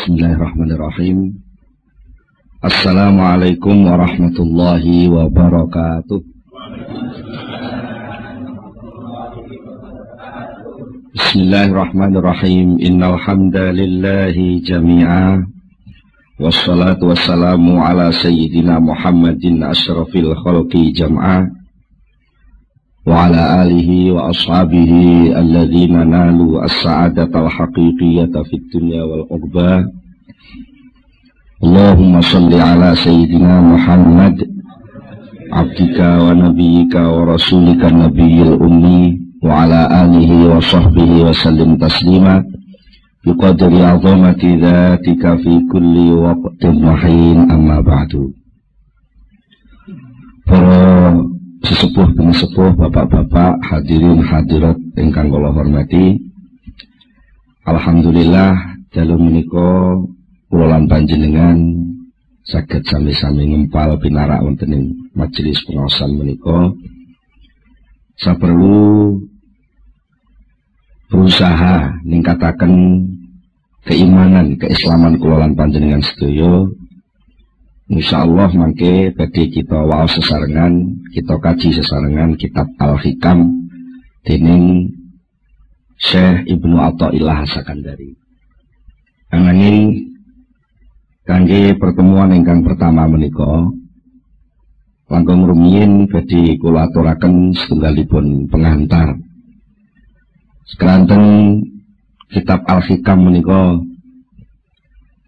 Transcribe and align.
Bismillahirrahmanirrahim. 0.00 1.44
Assalamualaikum 2.64 3.84
warahmatullahi 3.84 5.12
wabarakatuh. 5.12 6.24
Bismillahirrahmanirrahim. 11.12 12.80
Innal 12.80 13.20
hamdalillahi 13.20 14.64
jami'a. 14.64 15.44
Wassalatu 16.40 17.12
wassalamu 17.12 17.84
ala 17.84 18.08
sayyidina 18.08 18.80
Muhammadin 18.80 19.60
asyrafil 19.60 20.32
khalqi 20.32 20.96
jam'a. 20.96 21.44
وعلى 23.10 23.42
آله 23.62 23.90
وأصحابه 24.16 24.92
الذين 25.42 25.94
نالوا 26.14 26.64
السعادة 26.64 27.32
الحقيقية 27.44 28.34
في 28.48 28.54
الدنيا 28.60 29.02
والعقبى. 29.08 29.72
اللهم 31.64 32.20
صل 32.20 32.52
على 32.70 32.88
سيدنا 32.94 33.54
محمد 33.72 34.36
عبدك 35.58 35.98
ونبيك 36.24 36.94
ورسولك 36.94 37.82
النبي 37.92 38.36
الأمي 38.48 39.02
وعلى 39.46 39.80
آله 40.02 40.30
وصحبه 40.56 41.10
وسلم 41.26 41.70
تسليما. 41.76 42.36
بقدر 43.26 43.72
عظمة 43.90 44.42
ذاتك 44.66 45.22
في 45.42 45.54
كل 45.72 45.96
وقت 46.26 46.62
وحين 46.86 47.38
أما 47.50 47.80
بعد. 47.80 48.12
Sesepuh 51.60 52.08
sepuh 52.32 52.72
bapak-bapak 52.72 53.60
hadirin 53.68 54.24
hadirat 54.24 54.76
ingkang 54.96 55.28
kula 55.28 55.52
hormati. 55.52 56.16
Alhamdulillah 57.68 58.80
dalu 58.90 59.16
menika 59.20 60.00
kula 60.48 60.80
panjenengan 60.88 61.60
saged 62.48 62.82
sami-sami 62.88 63.52
ngempal 63.52 64.00
pinarak 64.00 64.40
wonten 64.40 64.72
ing 64.72 64.84
majelis 65.12 65.60
pengawasan 65.68 66.10
menika. 66.16 66.72
Saperlu 68.20 69.16
berusaha 71.12 72.00
ningkataken 72.04 73.04
keimanan 73.84 74.56
keislaman 74.56 75.20
kula 75.20 75.48
panjenengan 75.52 76.00
sedaya 76.04 76.68
Insya 77.90 78.22
Allah 78.22 78.46
mangke 78.54 79.10
bagi 79.10 79.50
kita 79.50 79.82
wow 79.82 80.06
sesarengan, 80.06 81.02
kita 81.10 81.34
kaji 81.42 81.74
sesarengan 81.74 82.38
kitab 82.38 82.70
Al-Hikam 82.78 83.66
dening 84.22 84.94
Syekh 85.98 86.46
Ibnu 86.46 86.78
Athaillah 86.78 87.42
Sakandari. 87.50 88.14
Ananging 89.34 90.06
kangge 91.26 91.74
pertemuan 91.82 92.30
ingkang 92.30 92.62
pertama 92.62 93.10
menika 93.10 93.74
langkung 95.10 95.50
rumiyin 95.50 96.06
badhe 96.06 96.62
kula 96.62 96.86
aturaken 96.86 97.58
setunggalipun 97.58 98.46
pengantar. 98.54 99.18
Sekeranten 100.70 101.58
kitab 102.30 102.62
Al-Hikam 102.70 103.18
menika 103.18 103.82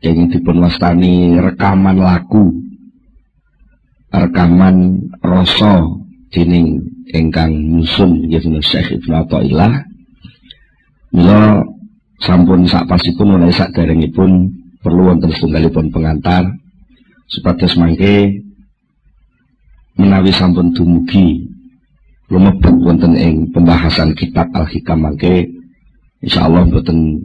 yang 0.03 0.27
dipun 0.27 0.59
wastani 0.59 1.39
rekaman 1.39 1.95
lagu 1.95 2.51
rekaman 4.11 4.99
rasa 5.23 5.87
dening 6.35 6.83
ingkang 7.15 7.55
nyusun 7.55 8.27
nggih 8.27 8.61
Syekh 8.61 8.99
Ibnu 8.99 9.15
Athaillah 9.15 9.73
mila 11.15 11.63
sampun 12.19 12.67
sak 12.67 12.91
pasipun 12.91 13.47
derengipun 13.47 14.51
perlu 14.83 15.15
wonten 15.15 15.31
setunggalipun 15.31 15.95
pengantar 15.95 16.51
supados 17.31 17.79
mangke 17.79 18.43
menawi 19.95 20.35
sampun 20.35 20.75
dumugi 20.75 21.47
lumebet 22.27 22.75
wonten 22.83 23.15
ing 23.15 23.55
pembahasan 23.55 24.17
kitab 24.19 24.51
Al-Hikam 24.51 25.05
mangke 25.05 25.47
insyaallah 26.25 26.67
boten 26.73 27.23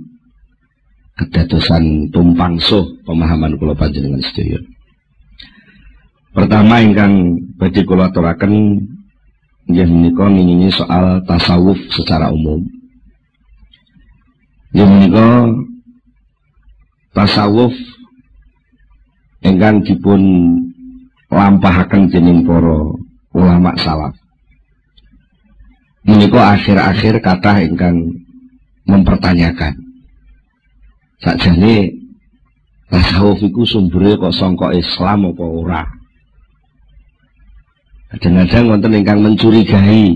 kedadosan 1.18 2.14
tumpang 2.14 2.62
suh 2.62 2.86
pemahaman 3.04 3.58
kula 3.58 3.74
panjenengan 3.74 4.22
sedaya. 4.22 4.62
Pertama 6.32 6.86
ingkang 6.86 7.42
badhe 7.58 7.82
kula 7.82 8.14
aturaken 8.14 8.86
inggih 9.66 9.90
menika 9.90 10.30
ngingingi 10.30 10.70
soal 10.70 11.26
tasawuf 11.26 11.82
secara 11.90 12.30
umum. 12.30 12.62
Inggih 14.78 14.86
menika 14.86 15.28
tasawuf 17.18 17.74
ingkang 19.42 19.82
dipun 19.82 20.22
lampahaken 21.34 22.14
dening 22.14 22.46
para 22.46 22.94
ulama 23.34 23.74
salaf. 23.82 24.14
Menika 26.06 26.56
akhir-akhir 26.56 27.20
kata 27.20 27.68
ingkang 27.68 28.16
mempertanyakan 28.88 29.87
Sakjane 31.18 31.98
tasawuf 32.94 33.42
iku 33.42 33.66
sumbere 33.66 34.22
kok 34.22 34.36
sangka 34.38 34.70
Islam 34.70 35.34
apa 35.34 35.46
ora? 35.46 35.84
Kadang-kadang 38.14 38.66
wonten 38.70 38.98
ingkang 39.02 39.20
mencurigai 39.26 40.14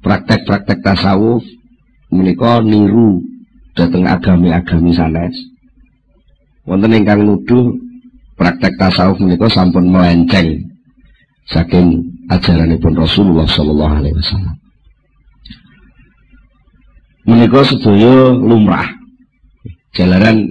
praktek-praktek 0.00 0.80
tasawuf 0.80 1.44
menika 2.08 2.64
niru 2.64 3.20
dhateng 3.76 4.08
agami-agami 4.08 4.96
sanes. 4.96 5.36
Wonten 6.64 6.96
ingkang 6.96 7.28
nuduh 7.28 7.76
praktek 8.40 8.80
tasawuf 8.80 9.20
menika 9.20 9.46
sampun 9.52 9.92
melenceng 9.92 10.56
saking 11.52 12.00
ajaranipun 12.32 12.96
Rasulullah 12.96 13.44
sallallahu 13.44 13.94
alaihi 14.00 14.16
wasallam. 14.16 14.56
Menika 17.28 17.60
sedaya 17.62 18.32
lumrah 18.34 18.99
jalaran 19.94 20.46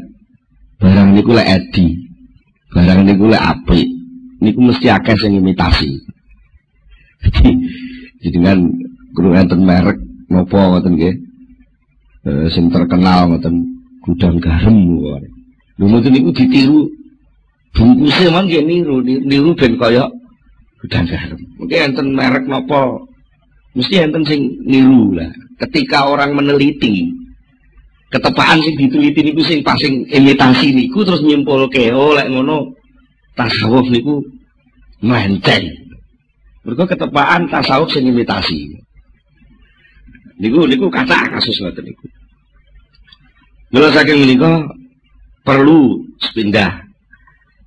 barang 0.80 1.10
niku 1.16 1.32
lek 1.36 1.48
edi 1.48 1.96
barang 2.72 3.00
niku 3.08 3.32
lek 3.32 3.44
apik 3.44 3.88
niku 4.40 4.60
mesti 4.64 4.88
akeh 4.88 5.16
sing 5.20 5.36
imitasi. 5.36 5.92
Jadi 8.24 8.38
kan 8.40 8.60
kudu 9.16 9.36
enten 9.36 9.64
merek 9.68 10.00
napa 10.32 10.60
ngoten 10.60 10.96
nggih? 10.96 11.16
E, 12.24 12.32
sing 12.52 12.72
terkenal 12.72 13.32
ngoten 13.32 13.64
gudang 14.04 14.40
garam 14.40 14.76
lho 14.76 15.20
ngoten 15.84 16.12
niku 16.12 16.32
ditiru 16.36 16.88
bungkusnya 17.76 18.32
man 18.32 18.48
nggih 18.48 18.64
niru 18.64 19.04
niru 19.04 19.52
ben 19.56 19.76
kaya 19.76 20.08
gudang 20.84 21.06
garam. 21.08 21.40
Mungkin 21.60 21.80
enten 21.92 22.08
merek 22.16 22.46
napa 22.48 23.04
mesti 23.76 23.96
enten 24.04 24.24
sing 24.24 24.42
niru 24.64 25.16
lah. 25.16 25.32
Ketika 25.60 26.08
orang 26.08 26.40
meneliti 26.40 27.12
ketepaan 28.10 28.58
sing 28.66 28.74
diteliti 28.74 29.22
niku 29.22 29.42
sing 29.46 29.62
pasing 29.62 30.02
imitasi 30.10 30.74
niku 30.74 31.06
terus 31.06 31.22
nyimpulke 31.22 31.94
oh 31.94 32.18
lek 32.18 32.30
ngono 32.30 32.74
tasawuf 33.38 33.86
niku 33.94 34.18
menceng. 35.06 35.70
Mergo 36.66 36.84
ketepaan 36.90 37.46
tasawuf 37.48 37.94
sing 37.94 38.10
imitasi. 38.10 38.82
Niku 40.42 40.66
niku 40.66 40.90
kata 40.90 41.38
kasus 41.38 41.62
ngoten 41.62 41.86
niku. 41.86 42.06
Mula 43.70 43.94
saking 43.94 44.26
menika 44.26 44.66
perlu 45.46 46.02
sepindah 46.18 46.82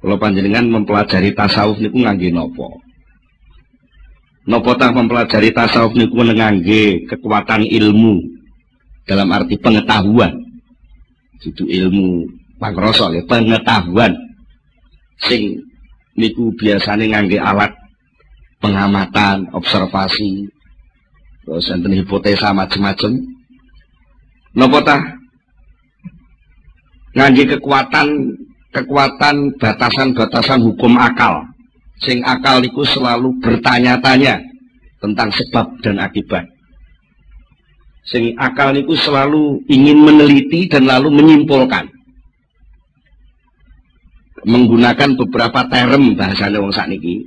kalau 0.02 0.18
panjenengan 0.18 0.66
mempelajari 0.66 1.30
tasawuf 1.30 1.78
niku 1.78 2.02
ngangge 2.02 2.34
napa? 2.34 2.66
Napa 4.42 4.74
tah 4.74 4.90
mempelajari 4.90 5.54
tasawuf 5.54 5.94
niku 5.94 6.18
ngangge 6.18 7.06
kekuatan 7.06 7.62
ilmu 7.62 8.31
dalam 9.06 9.28
arti 9.30 9.58
pengetahuan. 9.58 10.32
Itu 11.42 11.66
ilmu 11.66 12.26
pangroso 12.62 13.10
ya 13.10 13.22
pengetahuan. 13.26 14.14
Sing 15.26 15.58
niku 16.14 16.54
biasanya 16.54 17.18
ngangge 17.18 17.38
alat 17.40 17.72
pengamatan 18.62 19.50
observasi 19.50 20.46
terus 21.42 21.66
enten 21.74 21.98
hipotesa 21.98 22.54
macam-macam 22.54 23.18
nopo 24.54 24.78
tah 24.86 25.02
ngangge 27.18 27.58
kekuatan 27.58 28.38
kekuatan 28.70 29.36
batasan-batasan 29.58 30.62
hukum 30.62 30.94
akal. 30.96 31.42
Sing 32.02 32.18
akal 32.26 32.58
niku 32.62 32.82
selalu 32.82 33.30
bertanya-tanya 33.42 34.42
tentang 34.98 35.30
sebab 35.30 35.66
dan 35.82 36.02
akibat 36.02 36.46
sing 38.06 38.34
akal 38.38 38.74
niku 38.74 38.98
selalu 38.98 39.62
ingin 39.70 39.98
meneliti 40.02 40.66
dan 40.66 40.86
lalu 40.86 41.10
menyimpulkan. 41.10 41.86
Menggunakan 44.42 45.14
beberapa 45.14 45.70
term 45.70 46.18
bahasanya 46.18 46.58
wong 46.58 46.74
sakniki. 46.74 47.22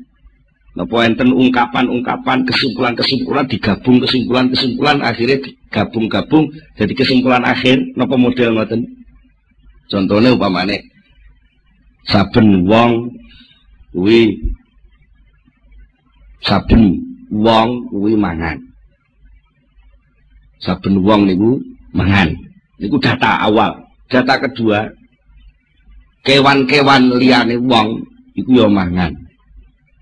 Napa 0.75 1.07
enten 1.07 1.31
ungkapan-ungkapan 1.31 2.43
kesimpulan-kesimpulan 2.43 3.47
digabung 3.47 4.03
kesimpulan-kesimpulan 4.03 4.99
akhirnya 4.99 5.39
digabung-gabung 5.39 6.51
jadi 6.75 6.91
kesimpulan 6.91 7.47
akhir. 7.47 7.95
Napa 7.95 8.19
model 8.19 8.59
ngoten? 8.59 8.83
Contohnya 9.87 10.35
upamane 10.35 10.83
saben 12.11 12.67
wong 12.67 13.15
kuwi 13.95 14.35
saben 16.43 16.99
wong 17.31 17.87
kuwi 17.89 18.13
mangan. 18.19 18.59
Saben 20.65 21.05
wong 21.05 21.29
niku 21.29 21.61
mangan. 21.93 22.33
Niku 22.81 22.97
data 22.97 23.45
awal. 23.45 23.71
Data 24.09 24.37
kedua, 24.37 24.85
kewan-kewan 26.25 27.17
liyane 27.21 27.57
wong 27.61 28.01
iku 28.37 28.65
ya 28.65 28.67
mangan. 28.69 29.13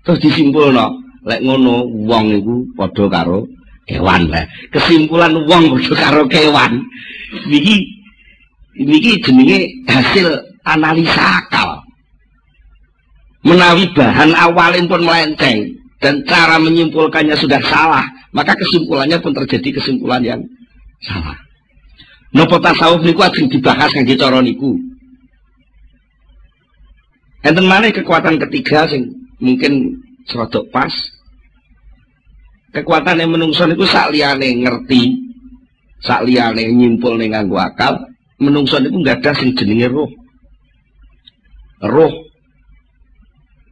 Terus 0.04 0.20
disimpulno, 0.20 0.92
lek 1.24 1.40
ngono 1.40 1.88
wong 2.04 2.24
iku 2.40 2.54
padha 2.76 3.04
karo 3.08 3.48
kewan 3.88 4.28
lah. 4.28 4.44
Kesimpulan 4.72 5.32
wong 5.44 5.72
padha 5.72 5.94
karo 5.96 6.22
kewan. 6.28 6.80
Niki 7.48 7.84
niki 8.80 9.20
jenenge 9.24 9.68
hasil 9.88 10.28
analisa 10.64 11.44
akal. 11.44 11.80
Menawi 13.44 13.84
bahan 13.92 14.32
awalin 14.32 14.88
pun 14.88 15.04
melenceng 15.04 15.68
dan 16.00 16.24
cara 16.24 16.56
menyimpulkannya 16.56 17.36
sudah 17.36 17.60
salah, 17.68 18.04
maka 18.34 18.58
kesimpulannya 18.58 19.22
pun 19.22 19.30
terjadi 19.30 19.78
kesimpulan 19.78 20.20
yang 20.26 20.40
salah. 21.06 21.38
Nopo 22.34 22.58
tasawuf 22.58 23.06
niku 23.06 23.22
ajeng 23.22 23.46
dibahas 23.46 23.94
kangge 23.94 24.18
cara 24.18 24.42
niku. 24.42 24.74
Enten 27.46 27.70
mana 27.70 27.94
kekuatan 27.94 28.42
ketiga 28.42 28.90
sing 28.90 29.06
mungkin 29.38 30.02
serodok 30.26 30.66
pas. 30.74 30.90
Kekuatan 32.74 33.22
yang 33.22 33.30
menungso 33.30 33.70
niku 33.70 33.86
sak 33.86 34.10
ngerti, 34.10 35.14
sak 36.02 36.26
liyane 36.26 36.74
nyimpul 36.74 37.14
ning 37.14 37.30
nganggo 37.30 37.54
akal, 37.54 38.02
menungso 38.42 38.82
niku 38.82 38.98
enggak 38.98 39.22
ada 39.22 39.32
sing 39.38 39.54
jenenge 39.54 39.86
roh. 39.94 40.10
Roh. 41.86 42.12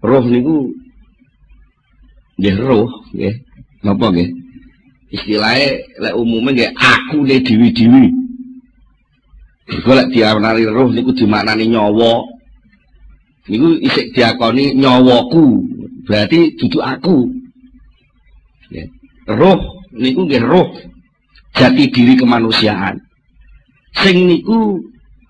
Roh 0.06 0.24
niku 0.30 0.70
nggih 2.38 2.56
roh 2.62 2.86
nggih. 3.10 3.34
Napa 3.82 4.06
nggih? 4.14 4.41
Istilahnya 5.12 5.68
lek 6.00 6.14
umumnya 6.16 6.50
nggih 6.50 6.70
aku 6.72 7.18
ne 7.28 7.36
dewi-dewi. 7.44 8.04
Golek 9.84 10.08
diarani 10.08 10.64
roh 10.64 10.88
niku 10.88 11.12
dimaknani 11.12 11.68
nyawa. 11.68 12.24
Niku 13.44 13.76
isik 13.84 14.16
diakoni 14.16 14.72
nyawaku. 14.72 15.68
Berarti 16.08 16.56
duduk 16.56 16.80
aku. 16.80 17.28
Ya. 18.72 18.88
Roh 19.28 19.84
niku 19.92 20.24
nggih 20.24 20.42
roh 20.48 20.72
jati 21.52 21.92
diri 21.92 22.16
kemanusiaan. 22.16 22.96
Sing 23.92 24.16
niku 24.24 24.80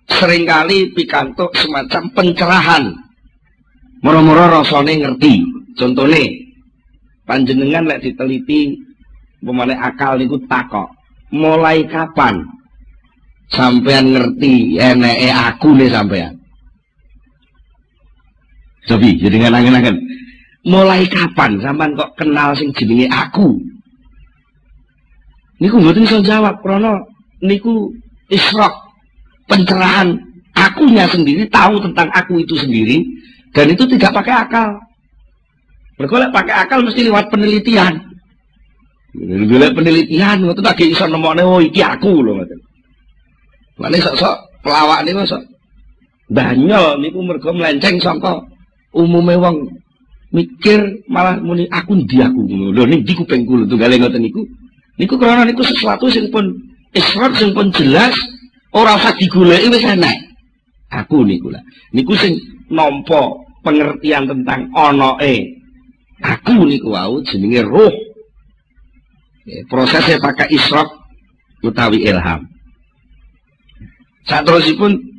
seringkali 0.06 0.94
pikantuk 0.94 1.50
semacam 1.58 2.06
pencerahan. 2.14 2.84
Moro-moro 4.02 4.62
rasane 4.62 4.99
ngerti. 4.99 5.43
Contohnya, 5.75 6.23
panjenengan 7.26 7.87
lek 7.87 8.02
diteliti 8.06 8.75
pemane 9.42 9.74
akal 9.74 10.16
niku 10.16 10.38
takok. 10.46 10.88
Mulai 11.34 11.84
kapan 11.88 12.44
sampean 13.50 14.14
ngerti 14.14 14.78
eneke 14.78 15.28
aku 15.28 15.74
nih 15.76 15.90
sampean. 15.92 16.32
Sobi, 18.86 19.14
jadi 19.18 19.46
ngangen-ngangen. 19.46 19.96
Mulai 20.66 21.10
kapan 21.10 21.58
sampean 21.58 21.98
kok 21.98 22.14
kenal 22.14 22.54
sing 22.54 22.70
jenenge 22.72 23.10
aku? 23.10 23.58
Niku 25.62 25.78
mboten 25.78 26.06
iso 26.06 26.18
jawab 26.26 26.58
krana 26.58 27.06
niku 27.38 27.94
isrok 28.26 28.74
pencerahan 29.46 30.18
akunya 30.58 31.06
sendiri 31.06 31.46
tahu 31.46 31.78
tentang 31.82 32.10
aku 32.10 32.42
itu 32.42 32.58
sendiri 32.58 33.02
dan 33.54 33.70
itu 33.70 33.86
tidak 33.94 34.10
pakai 34.10 34.34
akal. 34.42 34.70
Mereka 36.02 36.34
pakai 36.34 36.54
akal 36.66 36.82
mesti 36.82 37.06
lewat 37.06 37.30
penelitian. 37.30 38.11
Lewat 39.12 39.76
penelitian, 39.76 40.48
itu 40.48 40.62
lagi 40.64 40.84
iso 40.88 41.04
nemokne 41.04 41.44
oh 41.44 41.60
iki 41.60 41.84
aku 41.84 42.24
loh. 42.24 42.40
Mane 43.76 44.00
sok-sok 44.00 44.64
pelawak 44.64 45.04
niku 45.04 45.20
sok 45.28 45.44
banyol 46.32 46.96
niku 46.96 47.20
mergo 47.20 47.52
melenceng 47.52 48.00
sangka 48.00 48.40
umume 48.96 49.36
wong 49.36 49.68
mikir 50.32 51.04
malah 51.12 51.36
muni 51.44 51.68
aku 51.68 51.92
ndi 52.00 52.24
aku 52.24 52.40
ngono. 52.40 52.72
Lho 52.72 52.88
ning 52.88 53.04
ndi 53.04 53.12
kupingku 53.12 53.52
lho 53.60 53.64
tunggale 53.68 54.00
ngoten 54.00 54.24
niku. 54.24 54.48
Niku 54.96 55.20
krana 55.20 55.44
niku 55.44 55.60
sesuatu 55.60 56.08
sing 56.08 56.32
pun 56.32 56.48
israt 56.96 57.36
sing 57.36 57.52
pun 57.52 57.68
jelas 57.68 58.16
ora 58.72 58.96
usah 58.96 59.12
digoleki 59.20 59.76
wis 59.76 59.84
enak. 59.92 60.16
Aku 60.88 61.20
niku 61.20 61.52
lah. 61.52 61.60
Niku 61.92 62.16
sing 62.16 62.40
nampa 62.72 63.28
pengertian 63.60 64.24
tentang 64.24 64.72
onoe 64.72 65.52
aku 66.24 66.64
niku 66.64 66.96
wau 66.96 67.20
jenenge 67.28 67.60
roh. 67.68 67.92
Prosesnya 69.66 70.22
pakai 70.22 70.54
isrok 70.54 70.88
utawi 71.66 72.06
ilham. 72.06 72.46
Saat 74.22 74.46
terusipun 74.46 75.12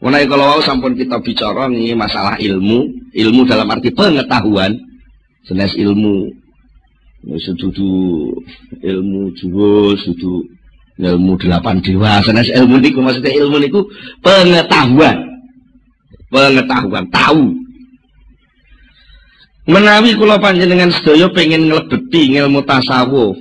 Mulai 0.00 0.24
kalau 0.24 0.56
mau 0.56 0.60
sampun 0.64 0.96
kita 0.96 1.20
bicara 1.20 1.68
ini 1.68 1.92
masalah 1.92 2.40
ilmu, 2.40 2.88
ilmu 3.12 3.44
dalam 3.44 3.68
arti 3.68 3.92
pengetahuan, 3.92 4.72
jelas 5.44 5.76
ilmu, 5.76 6.24
sudu 7.36 7.68
ilmu 8.80 9.28
juga, 9.36 10.00
sudu 10.00 10.40
ilmu 10.96 11.36
delapan 11.36 11.84
dewa, 11.84 12.24
jelas 12.24 12.48
ilmu 12.48 12.80
niku 12.80 13.04
maksudnya 13.04 13.44
ilmu 13.44 13.60
niku 13.60 13.84
pengetahuan, 14.24 15.20
pengetahuan, 16.32 17.04
tahu. 17.12 17.60
Menawi 19.68 20.16
kula 20.16 20.40
panjenengan 20.40 20.88
sedaya 20.96 21.28
pengen 21.28 21.68
nglebeti 21.68 22.40
ilmu 22.40 22.64
tasawuf 22.64 23.36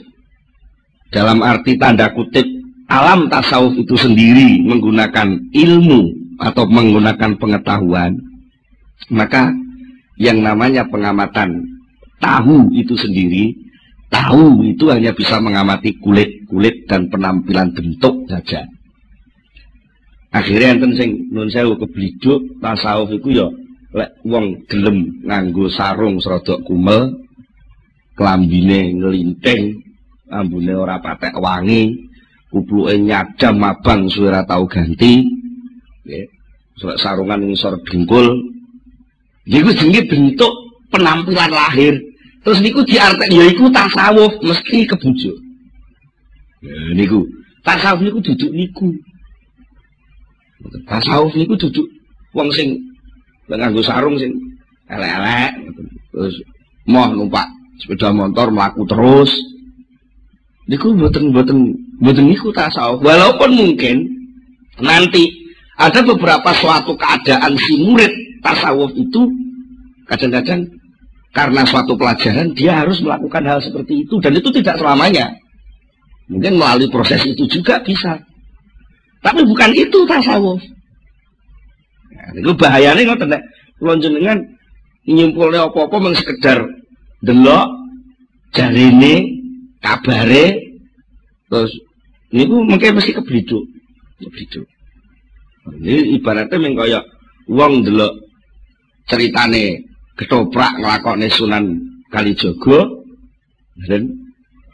dalam 1.09 1.41
arti 1.41 1.77
tanda 1.77 2.13
kutip 2.13 2.45
alam 2.89 3.29
tasawuf 3.29 3.77
itu 3.77 3.93
sendiri 3.97 4.65
menggunakan 4.65 5.37
ilmu 5.53 6.01
atau 6.41 6.65
menggunakan 6.65 7.37
pengetahuan, 7.37 8.17
maka 9.13 9.53
yang 10.17 10.41
namanya 10.41 10.87
pengamatan 10.89 11.65
tahu 12.17 12.73
itu 12.73 12.97
sendiri, 12.97 13.53
tahu 14.09 14.65
itu 14.65 14.89
hanya 14.89 15.13
bisa 15.13 15.37
mengamati 15.37 15.93
kulit-kulit 16.01 16.89
dan 16.89 17.07
penampilan 17.13 17.69
bentuk 17.77 18.25
saja. 18.25 18.65
Akhirnya 20.29 20.77
enten 20.77 20.93
sing 20.93 21.09
nun 21.33 21.49
sewu 21.49 21.77
kebliduk 21.77 22.61
tasawuf 22.61 23.09
itu 23.17 23.33
ya 23.33 23.47
lek 23.97 24.13
wong 24.21 24.61
gelem 24.69 25.25
nganggo 25.25 25.73
sarung 25.73 26.21
serodok 26.21 26.61
kumel, 26.69 27.17
kelambine 28.13 28.93
ngelinting, 28.93 29.88
ambune 30.29 30.73
ora 30.73 31.01
patek 31.01 31.35
wangi, 31.37 31.97
kupluke 32.53 32.97
nyadam 32.97 33.61
mabang 33.61 34.09
suara 34.09 34.45
tau 34.45 34.65
ganti. 34.69 35.25
Nggih. 36.05 36.25
Sarungan 36.79 37.43
ngisor 37.43 37.75
dengkul 37.83 38.39
niku 39.43 39.75
jenenge 39.75 40.07
bentuk 40.07 40.53
penampilan 40.87 41.51
lahir. 41.51 41.99
Terus 42.39 42.63
niku 42.63 42.87
diartek 42.87 43.27
ya 43.27 43.43
iku 43.51 43.67
tasawuf 43.67 44.31
mesti 44.39 44.87
kebujuk. 44.87 45.35
Ya 46.63 46.95
niku. 46.95 47.27
Tasawuf 47.67 47.99
niku 47.99 48.23
duduk 48.23 48.51
niku. 48.55 48.95
Tasawuf 50.87 51.35
niku 51.35 51.59
duduk 51.59 51.83
wong 52.31 52.47
sing 52.55 52.79
nganggo 53.51 53.83
sarung 53.83 54.15
sing 54.15 54.31
elek-elek. 54.87 55.51
Terus 56.15 56.35
moh 56.87 57.11
numpak 57.11 57.45
sepeda 57.83 58.15
motor 58.15 58.55
melaku 58.55 58.87
terus 58.87 59.31
niku 60.69 60.93
mboten-mboten 60.93 61.89
Mboten 61.99 62.31
niku 62.31 62.55
tasawuf. 62.55 63.03
Walaupun 63.03 63.59
mungkin 63.59 64.07
nanti 64.79 65.27
ada 65.75 65.99
beberapa 65.99 66.47
suatu 66.55 66.95
keadaan 66.95 67.59
si 67.59 67.75
murid 67.83 68.39
tasawuf 68.39 68.95
itu 68.95 69.27
kadang-kadang 70.07 70.63
karena 71.35 71.61
suatu 71.67 71.99
pelajaran 71.99 72.55
dia 72.55 72.79
harus 72.79 73.03
melakukan 73.03 73.43
hal 73.43 73.59
seperti 73.59 74.07
itu 74.07 74.15
dan 74.23 74.31
itu 74.31 74.47
tidak 74.55 74.79
selamanya. 74.79 75.27
Mungkin 76.31 76.55
melalui 76.55 76.87
proses 76.87 77.19
itu 77.27 77.43
juga 77.51 77.83
bisa. 77.83 78.15
Tapi 79.19 79.43
bukan 79.43 79.75
itu 79.75 79.99
tasawuf. 80.07 80.63
Nah, 82.15 82.29
itu 82.39 82.51
bahayanya 82.55 83.11
ngoten 83.11 83.27
nek 83.27 83.43
kula 83.75 83.99
jenengan 83.99 84.39
nyimpulne 85.03 85.59
apa-apa 85.59 86.15
sekedar 86.15 86.63
delok 87.19 87.67
jarine 88.55 89.38
kabare 89.79 90.45
terus 91.49 91.71
niku 92.29 92.63
mungkin 92.63 92.99
mesti 92.99 93.11
kebliduk. 93.15 93.63
Kebliduk. 94.19 94.67
Ini 95.79 96.19
ibaratnya 96.19 96.57
mung 96.57 96.75
kaya 96.77 96.99
wong 97.49 97.85
delok 97.85 98.13
ceritane 99.09 99.83
ketoprak 100.17 100.77
nglakone 100.79 101.27
Sunan 101.31 101.65
Kalijaga. 102.11 102.79
Dan 103.87 104.11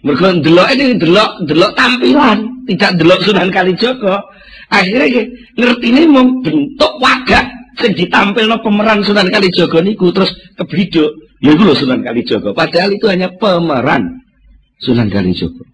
mergo 0.01 0.33
delok 0.41 0.67
ini 0.73 0.97
delok 0.97 1.45
delok 1.45 1.71
tampilan 1.77 2.55
tidak 2.65 2.91
delok 2.97 3.19
Sunan 3.21 3.49
Kalijogo, 3.53 4.17
akhirnya 4.73 5.29
ngerti 5.55 5.87
ini 5.93 6.01
mau 6.09 6.25
bentuk 6.41 6.91
wajah 6.97 7.45
sing 7.77 7.93
ditampilno 7.93 8.59
pemeran 8.65 9.05
Sunan 9.05 9.29
Kalijogo 9.29 9.79
niku 9.79 10.09
terus 10.11 10.33
kebiduk. 10.57 11.13
Ya 11.39 11.53
itu 11.53 11.61
loh 11.61 11.77
Sunan 11.77 12.01
Kalijogo. 12.01 12.51
Padahal 12.57 12.89
itu 12.97 13.05
hanya 13.05 13.29
pemeran 13.37 14.24
Sunan 14.85 15.09
Kalijogo. 15.09 15.65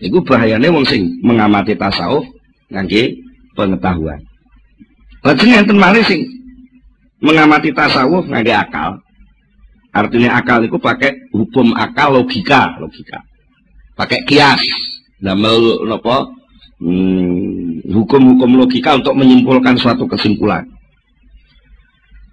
Iku 0.00 0.24
bahayanya 0.24 0.72
wong 0.72 0.88
sing 0.88 1.20
mengamati 1.20 1.76
tasawuf 1.76 2.24
ngangge 2.72 3.20
pengetahuan. 3.52 4.22
Lajeng 5.20 5.52
enten 5.52 5.76
malih 5.76 6.00
sing 6.06 6.24
mengamati 7.20 7.74
tasawuf 7.76 8.24
ngangge 8.24 8.54
akal. 8.56 8.96
Artinya 9.92 10.38
akal 10.38 10.64
itu 10.64 10.78
pakai 10.78 11.12
hukum 11.34 11.74
akal 11.76 12.16
logika, 12.16 12.78
logika. 12.80 13.20
Pakai 13.98 14.22
kias. 14.24 14.62
Damel 15.18 15.82
nopo 15.82 16.30
hmm, 16.78 17.90
hukum-hukum 17.90 18.54
hmm, 18.54 18.60
logika 18.62 18.94
untuk 18.94 19.18
menyimpulkan 19.18 19.74
suatu 19.74 20.06
kesimpulan. 20.06 20.62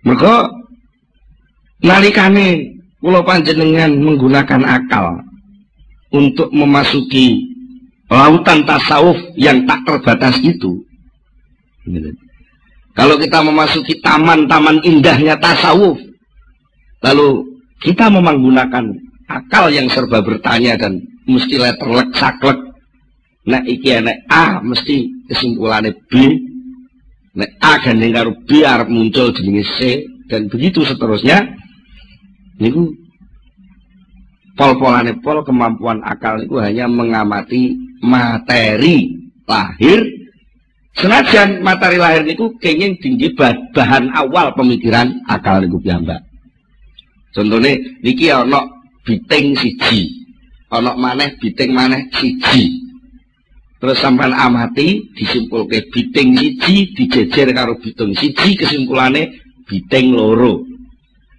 Mereka 0.05 0.53
nalikane 1.81 2.74
pulau 3.05 3.21
panjenengan 3.21 3.93
menggunakan 4.01 4.65
akal 4.65 5.21
untuk 6.09 6.49
memasuki 6.49 7.37
lautan 8.09 8.65
tasawuf 8.65 9.13
yang 9.37 9.61
tak 9.69 9.85
terbatas 9.85 10.41
itu. 10.41 10.81
Kalau 12.97 13.21
kita 13.21 13.45
memasuki 13.45 14.01
taman-taman 14.01 14.81
indahnya 14.81 15.37
tasawuf, 15.37 16.01
lalu 17.05 17.45
kita 17.85 18.09
menggunakan 18.09 18.89
akal 19.29 19.69
yang 19.69 19.85
serba 19.85 20.25
bertanya 20.25 20.73
dan 20.73 20.97
mesti 21.29 21.61
letterlek 21.61 22.09
saklek. 22.17 22.57
Nek 23.45 23.69
iki 23.69 23.93
nek 24.01 24.25
A 24.33 24.65
mesti 24.65 25.05
kesimpulannya 25.29 25.93
B. 26.09 26.33
Nek 27.37 27.53
A 27.61 27.77
gandeng 27.77 28.17
karo 28.17 28.31
B 28.49 28.65
arep 28.65 28.89
muncul 28.89 29.29
jenenge 29.29 29.61
C 29.77 30.01
dan 30.25 30.49
begitu 30.49 30.81
seterusnya. 30.81 31.64
Niku 32.55 32.87
pol-polane 34.55 35.19
pol 35.19 35.43
kemampuan 35.43 35.99
akal 36.07 36.39
itu 36.39 36.55
hanya 36.63 36.87
mengamati 36.87 37.75
materi 37.99 39.11
lahir. 39.43 39.99
Senajan 40.95 41.59
materi 41.59 41.99
lahir 41.99 42.23
niku 42.23 42.55
kenging 42.63 42.95
tinggi 43.03 43.35
bahan 43.75 44.15
awal 44.15 44.55
pemikiran 44.55 45.19
akal 45.27 45.59
niku 45.59 45.83
piyambak. 45.83 46.23
Contohnya 47.35 47.75
niki 47.99 48.31
ana 48.31 48.63
biting 49.03 49.59
siji 49.59 50.07
ana 50.71 50.95
maneh 50.95 51.35
biting 51.35 51.75
maneh 51.75 52.07
siji. 52.15 52.79
Terus 53.75 53.99
sampean 53.99 54.31
amati 54.31 55.03
disimpulke 55.19 55.91
biting 55.91 56.31
siji 56.39 56.95
dijejer 56.95 57.51
karo 57.51 57.75
bitung 57.75 58.15
siji 58.15 58.55
kesimpulannya 58.55 59.35
biting 59.67 60.15
loro 60.15 60.63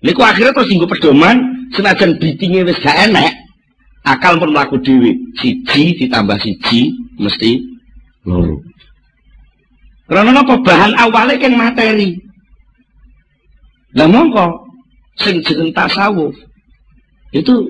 niku 0.06 0.22
akhirnya 0.22 0.54
terus 0.54 0.70
tinggu 0.70 0.86
pedoman 0.86 1.36
senajan 1.74 2.14
bitingnya 2.22 2.62
wis 2.62 2.78
gak 2.78 3.10
enek 3.10 3.34
akal 4.06 4.38
pun 4.38 4.54
mlaku 4.54 4.78
dhewe. 4.80 5.18
Siji 5.42 5.98
ditambah 5.98 6.38
siji 6.38 6.94
mesti 7.18 7.58
loro. 8.22 8.62
Karena 10.06 10.38
apa 10.38 10.54
bahan 10.62 10.94
awalnya 10.94 11.42
kan 11.42 11.52
materi. 11.58 12.14
Lah 13.98 14.06
mongko 14.06 14.70
sing 15.18 15.42
jeneng 15.42 15.74
tasawuf 15.74 16.36
itu 17.34 17.66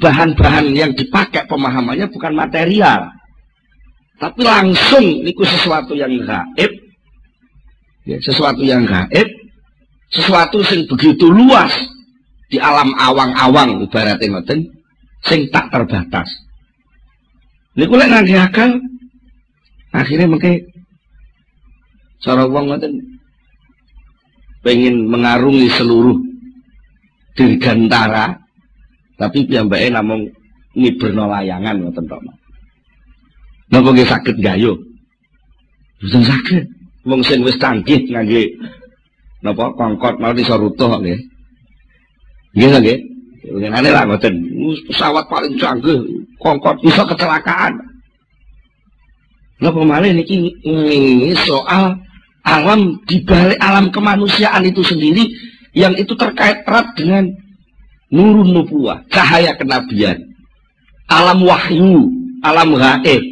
bahan-bahan 0.00 0.72
yang 0.72 0.92
dipakai 0.96 1.44
pemahamannya 1.44 2.08
bukan 2.08 2.32
material 2.32 3.10
tapi 4.16 4.40
langsung 4.40 5.04
itu 5.28 5.42
sesuatu 5.44 5.92
yang 5.92 6.12
gaib. 6.24 6.72
Ya, 8.06 8.16
sesuatu 8.22 8.62
yang 8.64 8.86
gaib 8.88 9.28
sesuatu 10.16 10.64
yang 10.64 10.88
begitu 10.88 11.28
luas 11.28 11.72
di 12.48 12.56
alam 12.56 12.96
awang-awang 12.96 13.84
ibaratnya 13.84 14.32
ngoten 14.32 14.64
sing 15.26 15.50
tak 15.52 15.68
terbatas. 15.68 16.28
Niku 17.76 18.00
lek 18.00 18.08
ngangge 18.08 18.36
akal 18.40 18.70
akhirnya 19.92 20.30
mungkin 20.30 20.64
cara 22.24 22.48
wong 22.48 22.72
ngoten 22.72 22.92
pengen 24.64 25.06
mengarungi 25.06 25.68
seluruh 25.76 26.16
dirgantara 27.36 28.40
tapi 29.20 29.44
piyambake 29.44 29.92
namung 29.92 30.32
ngiberno 30.72 31.28
layangan 31.28 31.76
ngoten 31.84 32.08
tok. 32.08 32.22
Napa 33.68 33.88
nggih 33.92 34.08
saged 34.08 34.36
gayo? 34.40 34.78
Boten 36.00 36.22
saged. 36.24 36.64
Wong 37.06 37.22
sing 37.22 37.42
wis 37.42 37.58
canggih 37.60 38.02
ngangge 38.08 38.50
napa 39.44 39.72
kongkot 39.76 40.16
mau 40.20 40.32
iso 40.36 40.56
rutuh 40.56 41.00
nggih. 41.00 41.18
Nggih 42.56 42.68
nggih. 42.80 42.98
Ngenane 43.46 43.90
lah 43.92 44.04
ngoten. 44.08 44.34
Pesawat 44.90 45.26
paling 45.28 45.54
canggih 45.60 46.00
kongkot 46.38 46.80
bisa 46.80 47.04
kecelakaan. 47.04 47.76
Napa 49.60 49.80
malih 49.80 50.12
niki 50.12 50.52
soal 51.48 51.96
alam 52.46 53.02
di 53.10 53.24
balik 53.26 53.58
alam 53.58 53.90
kemanusiaan 53.90 54.62
itu 54.62 54.84
sendiri 54.86 55.26
yang 55.74 55.92
itu 55.98 56.14
terkait 56.14 56.62
erat 56.62 56.86
dengan 56.94 57.26
nurun 58.08 58.54
nubuah, 58.54 59.02
cahaya 59.10 59.52
kenabian, 59.58 60.16
alam 61.10 61.42
wahyu, 61.42 62.06
alam 62.40 62.78
gaib, 62.78 63.22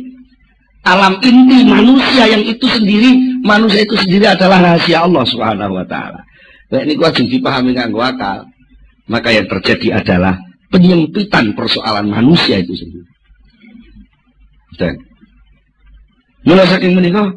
alam 0.84 1.16
inti 1.24 1.64
manusia 1.64 2.28
yang 2.28 2.44
itu 2.44 2.66
sendiri, 2.68 3.40
manusia 3.40 3.82
itu 3.82 3.96
sendiri 3.96 4.28
adalah 4.28 4.60
rahasia 4.60 5.04
Allah 5.04 5.24
Subhanahu 5.24 5.80
wa 5.80 5.86
taala. 5.88 6.20
Nah, 6.68 6.80
ini 6.84 6.96
jadi 7.00 7.24
dipahami 7.40 7.72
nganggo 7.72 8.00
akal 8.04 8.44
maka 9.08 9.32
yang 9.32 9.48
terjadi 9.48 10.00
adalah 10.00 10.40
penyempitan 10.72 11.52
persoalan 11.56 12.08
manusia 12.08 12.60
itu 12.60 12.76
sendiri. 12.76 13.08
Dan 14.76 14.94
mulai 16.44 16.68
saking 16.68 16.92
menikah 16.98 17.32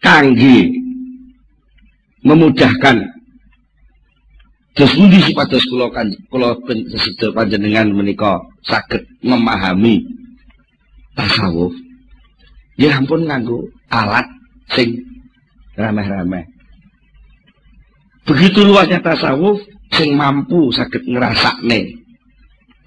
kangge 0.00 0.70
memudahkan 2.22 3.12
Terus 4.72 4.96
pundi 4.96 5.20
sipados 5.20 5.68
kula 5.68 5.92
kan 5.92 6.08
panjenengan 7.36 7.92
menika 7.92 8.40
saged 8.64 9.04
memahami 9.20 10.00
tasawuf. 11.16 11.72
Ya 12.80 12.96
ampun 12.96 13.28
nganggo 13.28 13.68
alat 13.92 14.24
sing 14.72 14.96
rameh-rameh. 15.76 16.44
Begitu 18.22 18.64
luasnya 18.64 19.02
tasawuf, 19.02 19.60
sing 19.92 20.16
mampu 20.16 20.72
sakit 20.72 21.04
ngerasakne 21.04 22.00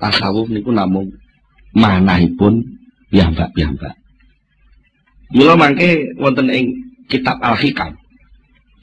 tasawuf 0.01 0.49
niku 0.49 0.73
namung 0.73 1.11
manahipun 1.75 2.65
piyambak-piyambak. 3.13 3.93
Mila 5.35 5.53
mangke 5.57 6.15
wonten 6.21 6.47
ing 6.49 6.65
kitab 7.11 7.37
Al-Hikam. 7.41 7.93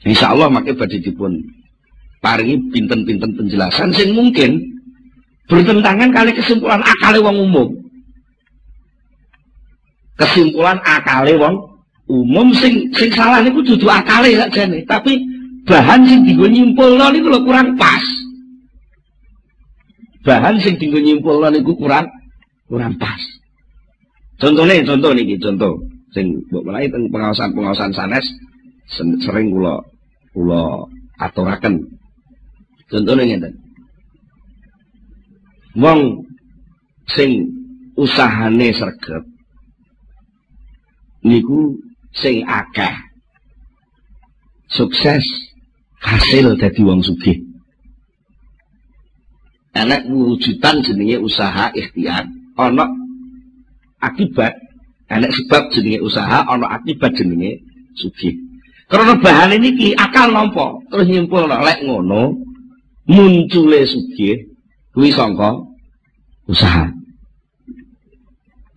Insyaallah 0.03 0.51
mangke 0.51 0.75
badhe 0.75 0.99
dipun 0.99 1.39
paringi 2.19 2.59
pinten-pinten 2.71 3.31
penjelasan 3.35 3.91
sing 3.91 4.15
mungkin 4.15 4.59
bertentangan 5.47 6.11
kali 6.11 6.31
kesimpulan 6.35 6.79
akale 6.83 7.19
wong 7.19 7.37
umum. 7.49 7.69
Kesimpulan 10.13 10.77
akale 10.85 11.33
wong 11.41 11.55
umum 12.05 12.53
sing 12.53 12.85
sing 12.93 13.09
salah 13.15 13.41
niku 13.41 13.65
dudu 13.65 13.89
akale 13.89 14.37
sakjane, 14.37 14.85
tapi 14.85 15.17
bahan 15.65 16.05
sing 16.05 16.21
dienggo 16.21 16.45
nyimpulno 16.45 17.09
niku 17.09 17.33
lho 17.33 17.41
kurang 17.41 17.73
pas. 17.79 18.03
Bahan 20.21 20.61
sing 20.61 20.77
dienggo 20.77 21.01
nyimpulno 21.01 21.49
niku 21.49 21.73
kurang 21.73 22.05
kurang 22.69 22.93
pas. 23.01 23.17
Contohnya 24.37 24.85
contoh 24.85 25.17
niki 25.17 25.39
contoh 25.41 25.73
sing 26.13 26.45
mbok 26.51 26.61
menawi 26.61 26.93
teng 26.93 27.09
pengawasan-pengawasan 27.09 27.91
sanes 27.95 28.25
sering 28.93 29.49
kula 29.49 29.81
kula 30.37 30.85
aturaken. 31.17 31.81
Contohnya 32.85 33.33
ngeten. 33.33 33.53
Wong 35.73 36.21
sing 37.09 37.49
usahane 37.97 38.69
sregep 38.69 39.32
niku 41.23 41.79
sing 42.13 42.43
akeh 42.45 42.93
sukses 44.69 45.23
hasil 46.03 46.59
dari 46.59 46.81
wong 46.83 46.99
sugih. 46.99 47.39
Enak 49.73 50.05
wujudan 50.05 50.85
jenenge 50.85 51.17
usaha 51.17 51.73
ikhtiar, 51.73 52.29
ana 52.59 52.85
akibat, 53.97 54.53
enak 55.09 55.33
sebab 55.33 55.73
jenenge 55.73 56.05
usaha, 56.05 56.45
ana 56.45 56.77
akibat 56.77 57.17
jenenge 57.17 57.63
sugih. 57.97 58.37
Karena 58.85 59.17
bahan 59.17 59.57
ini 59.57 59.73
ki 59.73 59.87
akal 59.97 60.29
nampa, 60.29 60.77
terus 60.93 61.09
nyimpul 61.09 61.49
lek 61.49 61.81
ngono, 61.81 62.37
muncule 63.09 63.81
sugih 63.89 64.45
kuwi 64.93 65.09
sangka 65.09 65.57
usaha. 66.45 66.93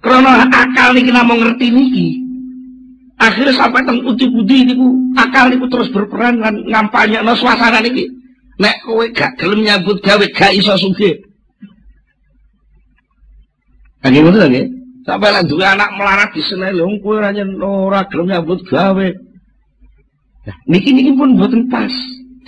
Karena 0.00 0.48
akal 0.48 0.96
niki 0.96 1.12
namung 1.12 1.44
ngerti 1.44 1.68
niki. 1.68 2.25
Akhirnya 3.16 3.54
sampai 3.56 3.80
teng 3.88 4.04
putih-putih 4.04 4.68
niku 4.68 4.92
akal 5.16 5.48
niku 5.48 5.64
terus 5.72 5.88
berperan 5.88 6.36
lan 6.36 6.60
ngampanyekno 6.68 7.32
suasana 7.32 7.80
niki. 7.80 8.04
Nek 8.60 8.84
kowe 8.84 9.04
gak 9.12 9.40
gelem 9.40 9.64
nyambut 9.64 10.04
gawe 10.04 10.26
gak 10.36 10.52
iso 10.52 10.76
sugih. 10.76 11.16
Nggih 14.04 14.20
ngoten 14.20 14.48
nggih. 14.52 14.66
Sampai 15.08 15.32
lan 15.32 15.48
duwe 15.48 15.64
anak 15.64 15.96
melarat 15.96 16.30
di 16.36 16.42
sene 16.44 16.76
lho 16.76 16.84
kowe 17.00 17.16
ora 17.16 17.32
ora 17.64 18.00
gelem 18.12 18.36
nyambut 18.36 18.60
gawe. 18.68 19.08
Nah, 20.46 20.56
niki 20.68 20.92
niki 20.92 21.16
pun 21.16 21.40
boten 21.40 21.72
pas. 21.72 21.92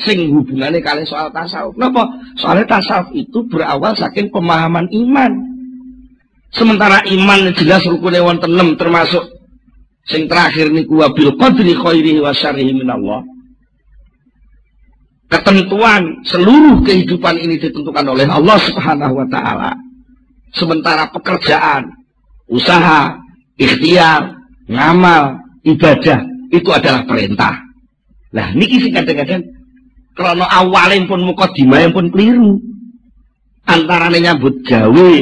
Sing 0.05 0.31
hubungannya 0.31 0.85
kali 0.85 1.03
soal 1.09 1.33
tasawuf. 1.33 1.75
Kenapa? 1.75 2.07
Soalnya 2.39 2.79
tasawuf 2.79 3.11
itu 3.17 3.43
berawal 3.51 3.97
saking 3.99 4.31
pemahaman 4.31 4.87
iman. 4.95 5.33
Sementara 6.55 7.03
iman 7.09 7.51
jelas 7.57 7.83
rukunnya 7.85 8.25
wonten 8.25 8.53
6 8.57 8.81
termasuk 8.81 9.38
sing 10.09 10.27
terakhir 10.27 10.73
niku 10.73 11.05
wabil 11.05 11.37
qadri 11.37 11.77
khairihi 11.77 12.21
wa 12.25 12.33
syarrihi 12.33 12.73
minallah 12.73 13.23
ketentuan 15.29 16.25
seluruh 16.25 16.81
kehidupan 16.83 17.37
ini 17.37 17.61
ditentukan 17.61 18.05
oleh 18.09 18.27
Allah 18.27 18.59
Subhanahu 18.59 19.15
wa 19.21 19.27
taala. 19.29 19.77
Sementara 20.57 21.13
pekerjaan, 21.13 21.93
usaha, 22.49 23.21
ikhtiar, 23.61 24.33
ngamal, 24.65 25.37
ibadah 25.69 26.25
itu 26.49 26.69
adalah 26.73 27.05
perintah. 27.05 27.61
Nah, 28.33 28.57
niki 28.57 28.81
sing 28.81 28.97
kadang-kadang 28.97 29.45
krana 30.17 30.49
awalin 30.49 31.05
pun 31.05 31.21
mukadimah 31.21 31.93
pun 31.93 32.09
keliru. 32.09 32.57
Antarane 33.69 34.25
nyambut 34.25 34.65
gawe 34.65 35.13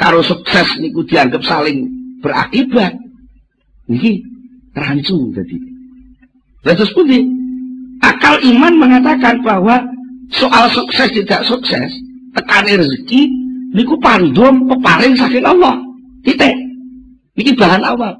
karo 0.00 0.24
sukses 0.24 0.80
niku 0.80 1.04
dianggap 1.04 1.44
saling 1.44 1.92
berakibat. 2.24 2.96
Niki 3.90 4.22
rancu 4.76 5.32
jadi. 5.34 5.56
Terus 6.62 6.92
pundi? 6.94 7.20
Akal 8.02 8.42
iman 8.42 8.74
mengatakan 8.78 9.42
bahwa 9.46 9.82
soal 10.30 10.66
sukses 10.70 11.10
tidak 11.14 11.42
sukses, 11.46 11.90
tekan 12.34 12.66
rezeki, 12.66 13.30
niku 13.74 13.98
pandum 13.98 14.66
peparing 14.66 15.14
saking 15.14 15.46
Allah. 15.46 15.78
Titik. 16.22 16.54
Ini 17.34 17.50
bahan 17.56 17.82
awal. 17.82 18.14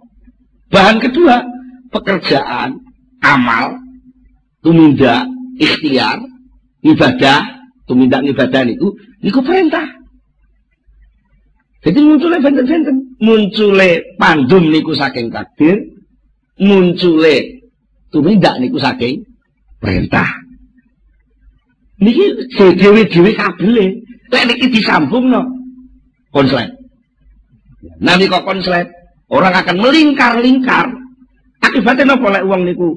Bahan 0.72 0.98
kedua, 0.98 1.44
pekerjaan, 1.92 2.80
amal, 3.20 3.76
tumindak, 4.64 5.28
ikhtiar, 5.60 6.18
ibadah, 6.80 7.44
tumindak 7.84 8.24
ibadah 8.24 8.62
niku, 8.64 8.96
niku 9.20 9.44
perintah. 9.44 10.01
Jadi 11.82 11.98
munculnya 11.98 12.38
benten-benten. 12.38 12.96
Munculnya 13.18 14.02
pandum 14.18 14.70
niku 14.70 14.94
saking 14.94 15.30
takdir, 15.30 15.78
munculnya 16.58 17.42
tumindak 18.14 18.58
niku 18.62 18.78
saking 18.78 19.22
perintah. 19.82 20.26
Niki 22.02 22.50
dhewe-dhewe 22.54 23.30
kabele. 23.34 23.86
Lek 24.30 24.44
niki 24.48 24.66
disambungno 24.78 25.42
konslet. 26.30 26.70
Nanti 27.98 28.30
kok 28.30 28.46
konslet, 28.46 28.86
orang 29.30 29.54
akan 29.54 29.76
melingkar-lingkar. 29.82 30.86
Akibatnya 31.62 32.14
nopo 32.14 32.30
lek 32.30 32.46
uang 32.46 32.62
niku 32.66 32.94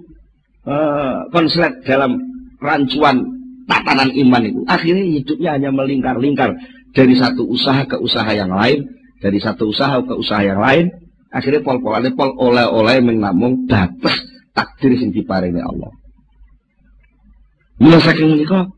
uh, 0.66 1.26
konslet 1.30 1.74
dalam 1.86 2.18
rancuan 2.62 3.22
tatanan 3.66 4.10
iman 4.14 4.46
itu. 4.46 4.62
Akhirnya 4.70 5.06
hidupnya 5.06 5.50
hanya 5.58 5.70
melingkar-lingkar 5.74 6.54
dari 6.96 7.14
satu 7.14 7.44
usaha 7.44 7.84
ke 7.84 8.00
usaha 8.00 8.32
yang 8.32 8.50
lain, 8.50 8.88
dari 9.20 9.38
satu 9.38 9.70
usaha 9.70 10.00
ke 10.00 10.16
usaha 10.16 10.42
yang 10.42 10.64
lain. 10.64 10.88
Akhirnya 11.36 11.60
pol-polane 11.60 12.16
pol 12.16 12.32
oleh-oleh 12.40 13.04
menamung 13.04 13.68
batas 13.68 14.24
takdir 14.56 14.96
sing 14.96 15.12
diparingi 15.12 15.60
Allah. 15.60 15.92
Mula 17.76 18.00
saking 18.00 18.40
menika 18.40 18.72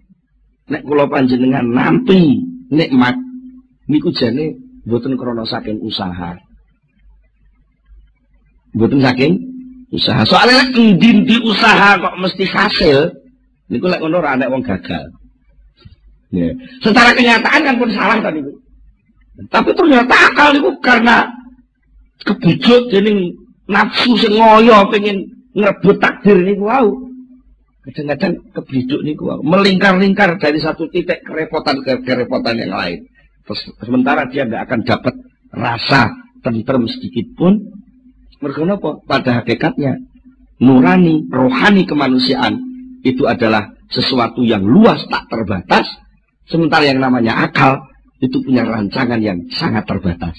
nek 0.74 0.82
kula 0.82 1.06
panjenengan 1.06 1.70
nampi 1.70 2.42
nikmat 2.74 3.14
niku 3.86 4.10
jane 4.10 4.58
mboten 4.90 5.14
krana 5.22 5.46
saking 5.46 5.78
usaha. 5.86 6.34
Mboten 8.74 9.06
saking 9.06 9.38
usaha. 9.94 10.26
Soalnya 10.26 10.66
nek 10.66 10.74
endi 10.74 11.38
usaha 11.46 12.02
kok 12.02 12.18
mesti 12.18 12.44
hasil 12.50 12.98
niku 13.70 13.86
lek 13.86 14.02
ngono 14.02 14.18
ora 14.18 14.34
wong 14.50 14.66
gagal. 14.66 15.14
Ya. 16.34 16.52
Secara 16.84 17.16
kenyataan 17.16 17.62
kan 17.64 17.76
pun 17.80 17.90
salah 17.92 18.20
tadi 18.20 18.44
itu. 18.44 18.54
Tapi 19.48 19.70
ternyata 19.72 20.16
akal 20.34 20.58
itu 20.58 20.70
karena 20.84 21.30
kebujuk 22.26 22.90
jadi 22.90 23.12
nafsu 23.70 24.18
sing 24.18 24.34
pengen 24.90 25.18
ngerebut 25.54 25.98
takdir 26.02 26.42
niku 26.42 26.66
wau 26.66 27.08
kadang-kadang 27.88 28.34
kebiduk 28.52 29.00
niku 29.06 29.40
melingkar-lingkar 29.48 30.36
dari 30.36 30.60
satu 30.60 30.92
titik 30.92 31.24
kerepotan 31.24 31.80
ke 31.80 32.04
kerepotan 32.04 32.60
yang 32.60 32.76
lain. 32.76 33.08
Terus, 33.48 33.64
sementara 33.80 34.28
dia 34.28 34.44
nggak 34.44 34.64
akan 34.68 34.80
dapat 34.84 35.16
rasa 35.56 36.12
tentrem 36.44 36.84
sedikit 36.92 37.32
pun. 37.40 37.64
Apa? 38.44 39.02
Pada 39.08 39.42
hakikatnya 39.42 39.98
nurani, 40.60 41.26
rohani 41.32 41.88
kemanusiaan 41.88 42.60
itu 43.02 43.24
adalah 43.24 43.72
sesuatu 43.88 44.44
yang 44.44 44.68
luas 44.68 45.00
tak 45.08 45.32
terbatas. 45.32 45.88
Sementara 46.48 46.84
yang 46.88 47.04
namanya 47.04 47.48
akal 47.48 47.84
itu 48.24 48.40
punya 48.42 48.64
rancangan 48.64 49.20
yang 49.20 49.38
sangat 49.52 49.84
terbatas. 49.84 50.36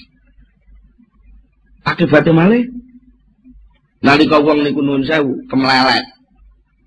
Akibatnya 1.85 2.33
malah 2.35 2.65
nalika 4.03 4.37
wong 4.41 4.65
niku 4.65 4.83
nuwun 4.83 5.05
sewu 5.05 5.41
kemelelet 5.47 6.05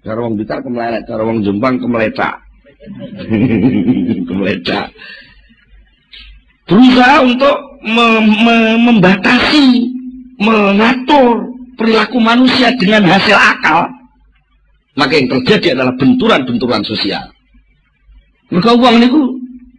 Cara 0.02 0.18
wong 0.18 0.34
Blitar 0.34 0.58
kemelelet, 0.66 1.06
cara 1.06 1.22
wong 1.22 1.46
Jombang 1.46 1.78
kemelecak. 1.78 2.34
kemelecak. 4.28 4.90
Berusaha 6.66 7.22
untuk 7.22 7.56
me 7.86 8.06
me 8.42 8.56
membatasi, 8.82 9.66
mengatur 10.42 11.54
perilaku 11.78 12.18
manusia 12.18 12.74
dengan 12.74 13.06
hasil 13.06 13.38
akal. 13.38 13.86
Maka 14.98 15.12
yang 15.16 15.30
terjadi 15.38 15.78
adalah 15.78 15.94
benturan-benturan 15.96 16.82
sosial. 16.82 17.31
Mereka 18.52 18.76
uang 18.76 18.96
niku 19.00 19.20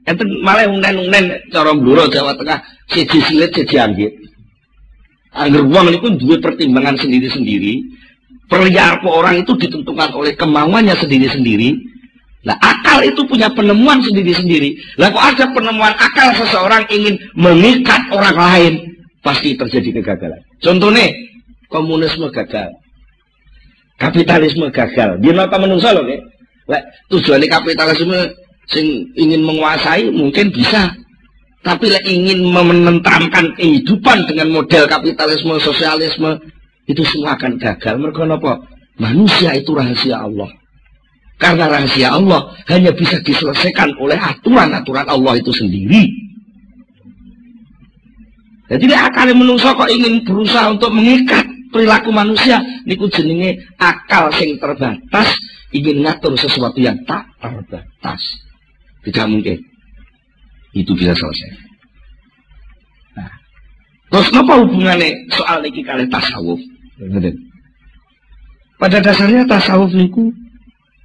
enten 0.10 0.28
malah 0.42 0.66
unen-unen 0.66 1.26
cara 1.54 1.72
bluro 1.78 2.10
Jawa 2.10 2.34
Tengah 2.34 2.60
siji 2.90 3.22
silit 3.22 3.54
siji 3.54 3.78
anggit. 3.78 4.12
Angger 5.34 5.62
uang 5.62 5.94
niku 5.94 6.10
duwe 6.18 6.42
pertimbangan 6.42 6.98
sendiri-sendiri 6.98 8.02
perilaku 8.54 9.08
orang 9.10 9.42
itu 9.42 9.58
ditentukan 9.58 10.14
oleh 10.14 10.34
kemauannya 10.38 10.94
sendiri-sendiri. 10.94 11.74
Nah, 12.44 12.54
akal 12.60 13.02
itu 13.08 13.24
punya 13.24 13.48
penemuan 13.50 14.04
sendiri-sendiri. 14.04 15.00
Lah 15.00 15.10
kok 15.10 15.24
ada 15.24 15.46
penemuan 15.56 15.96
akal 15.96 16.36
seseorang 16.38 16.84
ingin 16.92 17.16
mengikat 17.40 18.04
orang 18.12 18.36
lain, 18.36 18.74
pasti 19.24 19.56
terjadi 19.56 20.04
kegagalan. 20.04 20.44
Contohnya, 20.60 21.08
komunisme 21.72 22.28
gagal. 22.36 22.68
Kapitalisme 23.96 24.68
gagal. 24.76 25.24
Dia 25.24 25.32
nota 25.32 25.56
menungso 25.56 25.88
loh, 25.96 26.04
ya. 26.04 26.20
Tujuannya 27.08 27.48
kapitalisme 27.48 28.20
sing 28.70 29.12
ingin 29.18 29.44
menguasai 29.44 30.08
mungkin 30.14 30.54
bisa. 30.54 30.94
Tapi 31.64 31.88
lah 31.88 32.04
ingin 32.04 32.44
menentramkan 32.52 33.56
kehidupan 33.56 34.28
dengan 34.28 34.52
model 34.52 34.84
kapitalisme, 34.84 35.56
sosialisme, 35.64 36.36
itu 36.92 37.00
semua 37.08 37.40
akan 37.40 37.56
gagal. 37.56 37.96
Mereka 37.96 38.28
apa? 38.28 38.60
Manusia 39.00 39.56
itu 39.56 39.72
rahasia 39.72 40.28
Allah. 40.28 40.52
Karena 41.40 41.72
rahasia 41.72 42.12
Allah 42.12 42.52
hanya 42.68 42.92
bisa 42.92 43.16
diselesaikan 43.24 43.96
oleh 43.96 44.20
aturan-aturan 44.20 45.08
Allah 45.08 45.40
itu 45.40 45.56
sendiri. 45.56 46.12
Jadi 48.68 48.96
akal 48.96 49.32
yang 49.32 49.40
menungso 49.40 49.72
kok 49.76 49.92
ingin 49.92 50.24
berusaha 50.24 50.72
untuk 50.72 50.92
mengikat 50.92 51.48
perilaku 51.72 52.12
manusia. 52.12 52.60
Niku 52.84 53.08
jenenge 53.08 53.60
akal 53.80 54.32
sing 54.36 54.60
terbatas 54.60 55.32
ingin 55.72 56.04
ngatur 56.04 56.36
sesuatu 56.36 56.80
yang 56.80 57.00
tak 57.08 57.28
terbatas. 57.40 58.43
Tidak 59.04 59.26
mungkin. 59.28 59.58
Itu 60.74 60.96
bisa 60.98 61.14
selesai. 61.14 61.52
Nah, 63.20 63.30
terus 64.10 64.28
apa 64.34 64.54
hubungannya 64.64 65.14
soal 65.30 65.62
niki 65.62 65.86
kali 65.86 66.08
tasawuf? 66.10 66.58
Pada 68.80 68.98
dasarnya 69.04 69.46
tasawuf 69.46 69.94
niku 69.94 70.34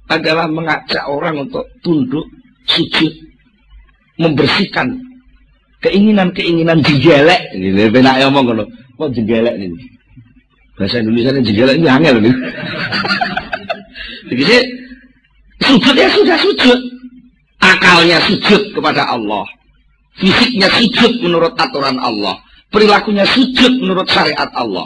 adalah 0.09 0.49
mengajak 0.49 1.05
orang 1.05 1.45
untuk 1.45 1.69
tunduk, 1.85 2.25
sujud, 2.65 3.13
membersihkan 4.17 4.97
keinginan-keinginan 5.85 6.81
jegelek. 6.81 7.39
Ini 7.55 7.93
benak 7.93 8.19
ngomong 8.25 8.43
ngono. 8.51 8.65
Kok 8.99 9.15
jegelek 9.15 9.55
ini? 9.55 9.79
Bahasa 10.75 10.99
Indonesia 10.99 11.31
ini 11.35 11.45
jegelek 11.45 11.75
ini 11.79 11.87
angel 11.87 12.15
nih. 12.19 12.35
Jadi 14.29 14.43
sujud 15.63 15.95
ya 15.95 16.09
sudah 16.11 16.37
sujud. 16.39 16.79
Akalnya 17.59 18.17
sujud 18.23 18.71
kepada 18.71 19.03
Allah. 19.07 19.43
Fisiknya 20.19 20.67
sujud 20.71 21.23
menurut 21.23 21.55
aturan 21.55 21.99
Allah. 21.99 22.35
perilakunya 22.69 23.25
sujud 23.25 23.81
menurut 23.81 24.05
syariat 24.05 24.45
Allah. 24.53 24.85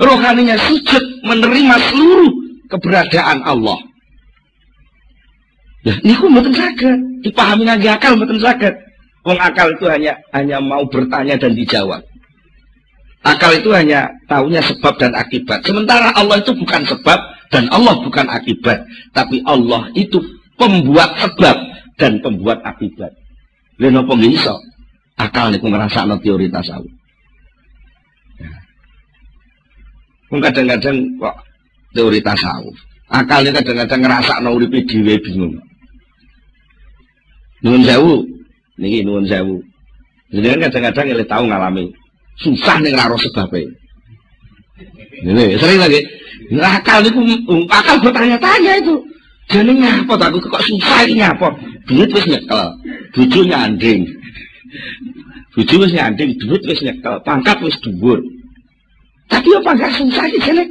Rohaninya 0.00 0.56
sujud 0.56 1.04
menerima 1.28 1.76
seluruh 1.92 2.32
keberadaan 2.72 3.44
Allah. 3.44 3.76
Ya, 5.84 5.94
aku 6.02 6.26
betul 6.32 6.56
sakit. 6.56 6.98
Dipahami 7.22 7.68
lagi 7.68 7.86
akal 7.86 8.16
betul 8.16 8.40
sakit. 8.40 8.74
Wong 9.28 9.38
akal 9.38 9.70
itu 9.76 9.86
hanya 9.86 10.18
hanya 10.34 10.58
mau 10.58 10.82
bertanya 10.88 11.38
dan 11.38 11.54
dijawab. 11.54 12.02
Akal 13.26 13.58
itu 13.58 13.74
hanya 13.74 14.06
tahunya 14.30 14.62
sebab 14.62 14.94
dan 15.02 15.14
akibat. 15.18 15.66
Sementara 15.66 16.14
Allah 16.14 16.38
itu 16.38 16.54
bukan 16.54 16.86
sebab 16.86 17.18
dan 17.50 17.66
Allah 17.74 17.98
bukan 18.02 18.26
akibat. 18.30 18.86
Tapi 19.10 19.42
Allah 19.42 19.90
itu 19.98 20.22
pembuat 20.54 21.18
sebab 21.18 21.56
dan 21.96 22.20
pembuat 22.20 22.60
akibat. 22.62 23.12
Lalu 23.80 24.00
apa 24.00 24.14
iso? 24.28 24.56
Akal 25.16 25.52
niku 25.52 25.72
ngrasakno 25.72 26.20
teori 26.20 26.52
tasawuf. 26.52 26.92
Ya. 28.36 28.52
kadang-kadang 30.28 30.96
kok 31.16 31.36
teori 31.96 32.20
tasawuf. 32.20 32.76
Akal 33.08 33.48
ini 33.48 33.56
kadang-kadang 33.56 34.00
ngrasakno 34.04 34.48
uripe 34.52 34.84
dhewe 34.84 35.16
bingung. 35.24 35.56
Nuwun 37.64 37.82
sewu, 37.88 38.14
niki 38.76 39.00
nuwun 39.04 39.24
sewu. 39.24 39.64
Kan 40.28 40.60
kadang-kadang 40.68 41.06
ele 41.16 41.24
tahu 41.24 41.44
ngalami 41.48 41.88
susah 42.36 42.76
nih 42.84 42.92
ngaro 42.92 43.16
sebabnya. 43.16 43.72
Ini 45.24 45.56
sering 45.56 45.80
lagi. 45.80 46.00
Akal 46.60 47.00
niku 47.08 47.20
akal 47.72 47.96
bertanya-tanya 48.04 48.84
itu. 48.84 49.00
Jadi 49.46 49.72
ngapa 49.78 50.14
aku 50.18 50.42
kok 50.42 50.64
susah 50.66 51.06
ini 51.06 51.22
ngapa? 51.22 51.54
Duit 51.86 52.10
wis 52.10 52.26
nyekel, 52.26 52.66
bojo 53.14 53.40
nyanding. 53.46 54.02
Bojo 55.54 55.74
wis 55.86 55.92
nyanding, 55.94 56.34
duit 56.42 56.62
wis 56.66 56.82
nyekel, 56.82 57.14
pangkat 57.22 57.54
wis 57.62 57.78
dhuwur. 57.78 58.18
Tapi 59.30 59.48
apa 59.54 59.62
pangkat 59.70 59.90
susah 60.02 60.24
iki 60.26 60.38
jane 60.42 60.64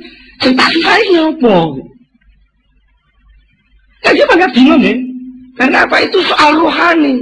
sing 0.44 0.54
tak 0.60 0.68
susah 0.76 0.96
iki 1.00 1.16
apa? 1.16 1.56
Jadi 4.04 4.20
pangkat 4.28 4.52
bingung 4.52 4.84
ya. 4.84 4.96
Karena 5.56 5.88
apa 5.88 5.96
itu 6.04 6.20
soal 6.28 6.60
rohani, 6.60 7.16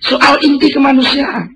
soal 0.00 0.40
inti 0.40 0.72
kemanusiaan. 0.72 1.52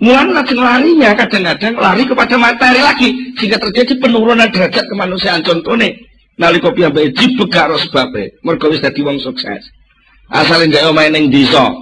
Mulai 0.00 0.30
lajeng 0.32 0.62
larinya 0.62 1.10
kadang-kadang 1.12 1.74
lari 1.76 2.06
kepada 2.06 2.38
materi 2.40 2.80
lagi 2.80 3.08
sehingga 3.36 3.58
terjadi 3.58 3.98
penurunan 3.98 4.46
derajat 4.48 4.86
kemanusiaan 4.86 5.42
contohnya 5.42 5.90
nalika 6.38 6.70
piyambake 6.70 7.12
dibegak 7.12 7.50
karo 7.50 7.76
sebabe 7.76 8.38
mergo 8.46 8.70
wis 8.70 8.80
dadi 8.80 9.02
wong 9.02 9.18
sukses. 9.18 9.62
Asale 10.30 10.70
ndek 10.70 10.86
omahe 10.86 11.10
ning 11.10 11.28
desa. 11.28 11.74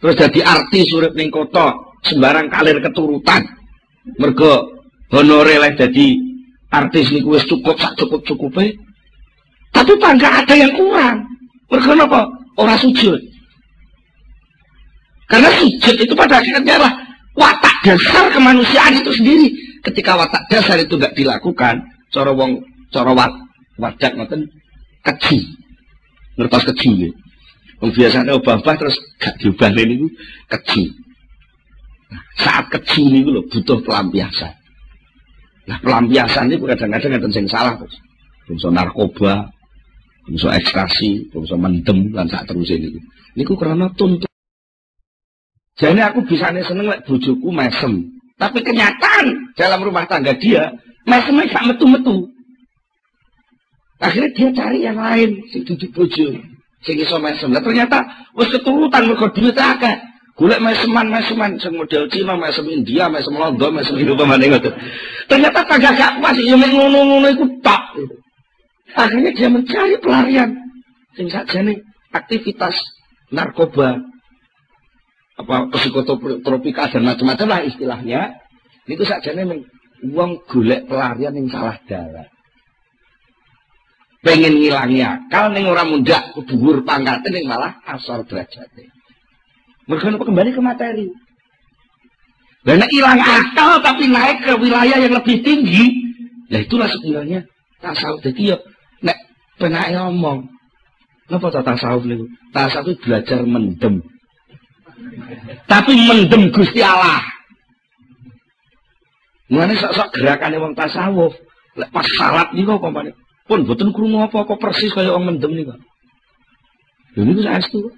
Terus 0.00 0.16
dadi 0.16 0.40
artis 0.44 0.92
urip 0.92 1.16
ning 1.16 1.32
kota 1.32 1.74
sembarang 2.04 2.52
kalir 2.52 2.78
keturutan. 2.84 3.42
Mergo 4.20 4.68
honore 5.10 5.56
leh 5.56 5.72
dadi 5.74 6.20
artis 6.70 7.10
niku 7.10 7.34
wis 7.34 7.44
cukup 7.48 7.80
sak 7.80 7.98
cukup-cukupe 7.98 8.78
tapi 9.70 9.92
bangga 9.96 10.44
ada 10.44 10.54
yang 10.54 10.72
kurang. 10.74 11.24
Mergo 11.70 11.92
napa? 11.94 12.26
Ora 12.58 12.74
sujud. 12.76 13.18
Karena 15.30 15.48
sujud 15.56 15.94
itu 15.94 16.14
pada 16.18 16.42
akhirnya 16.42 16.58
adalah 16.74 16.92
watak 17.38 17.74
dasar 17.86 18.34
kemanusiaan 18.34 18.98
itu 18.98 19.14
sendiri. 19.14 19.48
Ketika 19.86 20.18
watak 20.18 20.42
dasar 20.50 20.76
itu 20.82 20.98
tidak 20.98 21.14
dilakukan 21.14 21.86
cara 22.10 22.34
wong 22.34 22.58
wadak 23.78 24.12
ngoten 24.16 24.48
keji. 25.04 25.44
Ngertos 26.40 26.64
keji 26.72 26.86
nggih. 26.96 27.12
Wong 27.80 27.90
biasane 27.96 28.30
obah-obah 28.36 28.74
terus 28.76 28.96
gak 29.16 29.40
diobahne 29.40 29.82
niku 29.88 30.06
keji. 30.52 30.92
Nah, 32.12 32.22
saat 32.40 32.68
keji 32.68 33.08
niku 33.08 33.32
lho 33.32 33.42
butuh 33.48 33.78
pelampiasan. 33.84 34.52
Nah, 35.68 35.78
pelampiasan 35.80 36.50
itu 36.50 36.66
kadang-kadang 36.66 37.16
ngeten 37.16 37.32
sing 37.32 37.46
salah 37.46 37.78
terus. 37.78 37.96
Bangsa 38.50 38.68
narkoba, 38.74 39.48
bangsa 40.26 40.48
ekstasi, 40.58 41.30
bangsa 41.30 41.54
mendem 41.54 42.10
lan 42.10 42.26
sak 42.28 42.50
terus 42.50 42.68
ini. 42.68 42.98
Niku 43.38 43.54
karena 43.54 43.88
tuntut. 43.94 44.28
Jadi 45.80 46.00
aku 46.04 46.20
bisa 46.28 46.52
seneng 46.52 46.92
lek 46.92 47.08
bojoku 47.08 47.48
mesem. 47.48 48.12
Tapi 48.36 48.60
kenyataan 48.64 49.52
dalam 49.56 49.80
rumah 49.84 50.04
tangga 50.08 50.32
dia, 50.36 50.72
mesemnya 51.04 51.48
gak 51.48 51.64
metu-metu. 51.72 52.28
Akhirnya 54.00 54.32
dia 54.32 54.48
cari 54.56 54.78
yang 54.80 54.96
lain, 54.96 55.44
si 55.52 55.60
tujuh 55.60 55.92
bojo, 55.92 56.32
sing 56.80 56.96
iso 56.96 57.20
mesem. 57.20 57.52
Lah 57.52 57.60
ternyata 57.60 58.00
wis 58.32 58.48
keturutan 58.48 59.12
mergo 59.12 59.28
duit 59.28 59.52
akeh. 59.52 60.08
Golek 60.40 60.56
meseman 60.64 61.12
meseman 61.12 61.60
sing 61.60 61.76
model 61.76 62.08
Cina, 62.08 62.32
mesem 62.32 62.64
India, 62.72 63.12
mesem 63.12 63.36
Londo, 63.36 63.68
mesem 63.68 63.92
Eropa 64.00 64.24
mana 64.24 64.40
ngoten. 64.40 64.72
Ternyata 65.28 65.60
kagak 65.68 66.00
gak 66.00 66.12
pas 66.24 66.32
ya 66.32 66.56
mek 66.56 66.72
ngono-ngono 66.72 67.28
iku 67.28 67.44
tok. 67.60 67.82
Akhirnya 68.96 69.36
dia 69.36 69.52
mencari 69.52 70.00
pelarian 70.00 70.48
sing 71.12 71.28
sakjane 71.28 71.84
aktivitas 72.16 72.72
narkoba 73.28 74.00
apa 75.36 75.68
psikotropika 75.76 76.88
dan 76.88 77.04
macam-macam 77.04 77.46
lah 77.52 77.60
istilahnya. 77.68 78.40
Itu 78.88 79.04
sakjane 79.04 79.44
uang 80.08 80.48
golek 80.48 80.88
pelarian 80.88 81.36
yang 81.36 81.52
salah 81.52 81.76
dalan 81.84 82.39
pengen 84.20 84.60
ngilangi 84.60 85.00
akal 85.00 85.52
ning 85.52 85.64
ora 85.64 85.84
mundak 85.84 86.36
dhuwur 86.36 86.84
pangkate 86.84 87.28
ning 87.32 87.48
malah 87.48 87.80
asal 87.88 88.20
derajate. 88.24 88.88
Mergo 89.88 90.22
kembali 90.22 90.50
ke 90.52 90.60
materi. 90.62 91.08
Dan 92.60 92.84
hilang 92.92 93.20
akal 93.24 93.80
tapi 93.80 94.04
naik 94.12 94.44
ke 94.44 94.52
wilayah 94.60 95.00
yang 95.00 95.16
lebih 95.16 95.40
tinggi, 95.40 96.04
ya 96.52 96.60
itulah 96.60 96.92
sebenarnya 96.92 97.48
tasawuf. 97.80 98.20
Jadi 98.20 98.52
ya 98.52 98.56
nek 99.00 99.16
penak 99.56 99.96
ngomong, 99.96 100.44
napa 101.32 101.48
ta 101.48 101.64
tasawuf 101.64 102.04
niku? 102.04 102.28
Tasawuf 102.52 102.92
itu 102.92 103.00
belajar 103.00 103.40
mendem. 103.48 104.04
Tapi 105.64 105.92
mendem 105.96 106.52
Gusti 106.52 106.84
Allah. 106.84 107.24
Mulane 109.50 109.74
sok-sok 109.74 110.14
gerakane 110.14 110.60
wong 110.60 110.76
tasawuf, 110.76 111.32
lek 111.80 111.90
pas 111.90 112.06
salat 112.20 112.52
niku 112.52 112.76
apa 112.76 113.08
pun 113.50 113.66
boten 113.66 113.90
krungu 113.90 114.22
apa-apa 114.22 114.54
persis 114.62 114.94
kaya 114.94 115.10
wong 115.10 115.26
mendem 115.26 115.50
niku. 115.58 115.74
Lha 117.18 117.22
niku 117.26 117.42
saestu. 117.42 117.90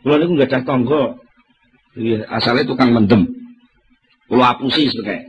Kula 0.00 0.16
niku 0.16 0.40
gadah 0.40 0.64
tangga 0.64 1.02
Iya, 1.92 2.24
asalnya 2.32 2.64
tukang 2.64 2.96
mendem. 2.96 3.28
Kula 4.24 4.56
apusi 4.56 4.88
sebagainya. 4.88 5.28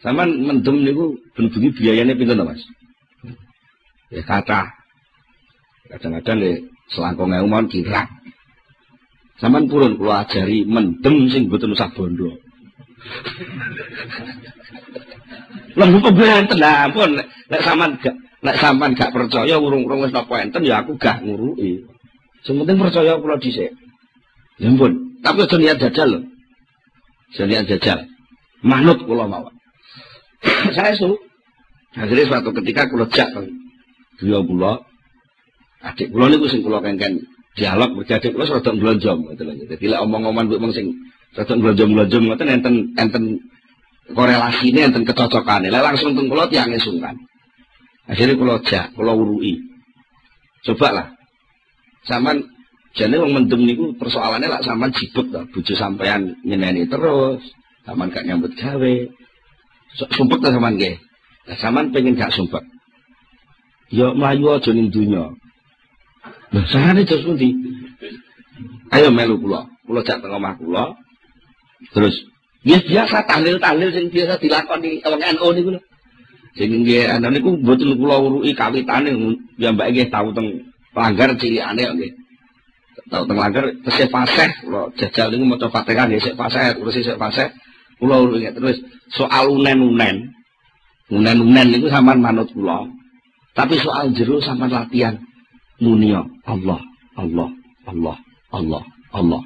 Saman 0.00 0.40
mendem 0.40 0.80
niku 0.80 1.20
ben-bengi 1.36 1.68
biayane 1.76 2.16
pinten 2.16 2.40
Mas? 2.40 2.64
Ya 4.08 4.24
kata. 4.24 4.72
Kadang-kadang 5.92 6.40
ya 6.40 6.52
selangkong 6.96 7.36
ewu 7.36 7.48
mawon 7.52 7.68
kirang. 7.68 8.08
Saman 9.36 9.68
purun 9.68 10.00
kula 10.00 10.24
ajari 10.24 10.64
mendem 10.64 11.28
sing 11.28 11.52
boten 11.52 11.76
usah 11.76 11.92
bondo. 11.92 12.32
Lembut 15.78 16.02
pembenten 16.10 16.58
lah 16.58 16.90
ampun 16.90 17.22
nek 17.22 17.62
sampean 17.62 17.94
gak 18.02 18.16
nek 18.42 18.56
sampean 18.58 18.98
gak 18.98 19.14
percaya 19.14 19.54
urung-urung 19.54 20.02
wis 20.02 20.10
napa 20.10 20.42
enten 20.42 20.66
ya 20.66 20.82
aku 20.82 20.98
gak 20.98 21.22
nguruki. 21.22 21.86
Sing 22.42 22.58
penting 22.58 22.82
percaya 22.82 23.14
kula 23.18 23.38
dhisik. 23.38 23.70
Ya 24.58 24.74
ampun, 24.74 25.22
tapi 25.22 25.46
aja 25.46 25.56
niat 25.58 25.78
jajal 25.78 26.08
lho. 26.18 26.20
Aja 27.34 27.44
niat 27.46 27.64
jajal. 27.70 27.98
Manut 28.66 28.98
kula 29.06 29.30
mawon. 29.30 29.54
Saya 30.76 30.98
su. 30.98 31.14
Akhirnya 31.94 32.26
suatu 32.26 32.50
ketika 32.62 32.90
kula 32.90 33.06
jak 33.14 33.30
dua 34.18 34.42
kula 34.42 34.72
adik 35.86 36.10
kula 36.10 36.26
niku 36.26 36.50
sing 36.50 36.66
kula 36.66 36.82
kengken 36.82 37.22
dialog 37.54 37.94
berjadi 37.94 38.34
kula 38.34 38.50
rada 38.50 38.70
mblonjong 38.74 39.18
ngoten 39.30 39.46
lho. 39.46 39.64
Dadi 39.70 39.86
lek 39.86 40.02
omong-omongan 40.02 40.50
mbok 40.50 40.74
sing 40.74 40.90
rada 41.36 41.52
mblonjong-mblonjong 41.54 42.24
ngoten 42.24 42.48
enten 42.48 42.74
enten 42.96 43.24
korelasinya 44.16 44.88
enten 44.88 45.04
kecocokan 45.04 45.68
lah 45.68 45.82
langsung 45.84 46.16
teng 46.16 46.32
kula 46.32 46.48
tiyang 46.48 46.72
sungkan 46.80 47.16
akhirnya 48.08 48.34
kula 48.40 48.54
jak 48.64 48.96
kula 48.96 49.12
urui. 49.12 49.60
Coba 50.64 50.88
lah 50.90 51.06
sampean 52.08 52.40
jane 52.96 53.20
wong 53.20 53.36
mendem 53.36 53.60
niku 53.68 53.92
persoalannya 54.00 54.48
lah 54.48 54.60
sampean 54.64 54.90
jibut 54.96 55.28
to 55.28 55.40
bojo 55.52 55.74
sampean 55.76 56.34
nyeneni 56.42 56.88
terus 56.88 57.44
sampean 57.84 58.08
gak 58.08 58.24
nyambut 58.24 58.52
gawe. 58.56 58.94
Sumpet 60.16 60.38
ta 60.40 60.48
sampean 60.50 60.74
nggih? 60.80 60.96
Lah 61.52 61.56
sampean 61.60 61.92
pengen 61.92 62.16
gak 62.16 62.32
sumpet 62.32 62.64
ya 63.92 64.12
mlayu 64.16 64.56
aja 64.56 64.70
ning 64.72 64.88
donya. 64.88 65.36
Lha 66.48 66.64
sarane 66.72 67.04
terus 67.04 67.28
pundi? 67.28 67.52
Ayo 68.88 69.12
melu 69.12 69.36
kula. 69.36 69.68
Kula 69.84 70.00
jak 70.00 70.24
teng 70.24 70.32
omah 70.32 70.56
kula 70.56 70.96
terus 71.94 72.14
Ya 72.66 72.78
biasa 72.82 73.22
tahlil-tahlil 73.22 73.90
sing 73.94 74.10
biasa 74.10 74.34
dilakoni 74.42 74.98
wong 75.06 75.22
NU 75.22 75.48
niku 75.54 75.70
lho. 75.78 75.80
Sing 76.58 76.82
nggih 76.82 77.06
ana 77.06 77.30
niku 77.30 77.54
mboten 77.54 77.94
kula 77.94 78.18
uruki 78.18 78.50
kawitane. 78.50 79.14
Ya 79.62 79.70
mbak 79.70 79.94
nggih 79.94 80.10
tau 80.10 80.34
teng 80.34 80.66
pelanggar 80.90 81.30
cilikane 81.38 81.86
nggih. 81.86 82.12
tau 83.08 83.24
teng 83.24 83.38
langgar 83.38 83.64
tesih 83.86 84.10
fasih 84.10 84.50
kula 84.66 84.90
jajal 84.98 85.30
niku 85.30 85.44
maca 85.46 85.66
Fatihah 85.70 86.04
nggih 86.10 86.20
sik 86.20 86.34
fasih 86.34 86.74
terus 86.82 86.94
sik 86.98 87.16
fasih 87.16 87.48
kula 88.02 88.26
terus 88.58 88.76
soal 89.14 89.54
unen-unen. 89.54 90.34
Unen-unen 91.14 91.66
niku 91.70 91.86
sampean 91.86 92.18
manut 92.18 92.50
kula. 92.50 92.90
Tapi 93.54 93.78
soal 93.78 94.10
jero 94.18 94.42
sampean 94.42 94.74
latihan. 94.74 95.14
Muni 95.78 96.10
Allah 96.10 96.82
Allah 97.14 97.48
Allah 97.86 98.18
Allah 98.50 98.82
Allah 99.14 99.42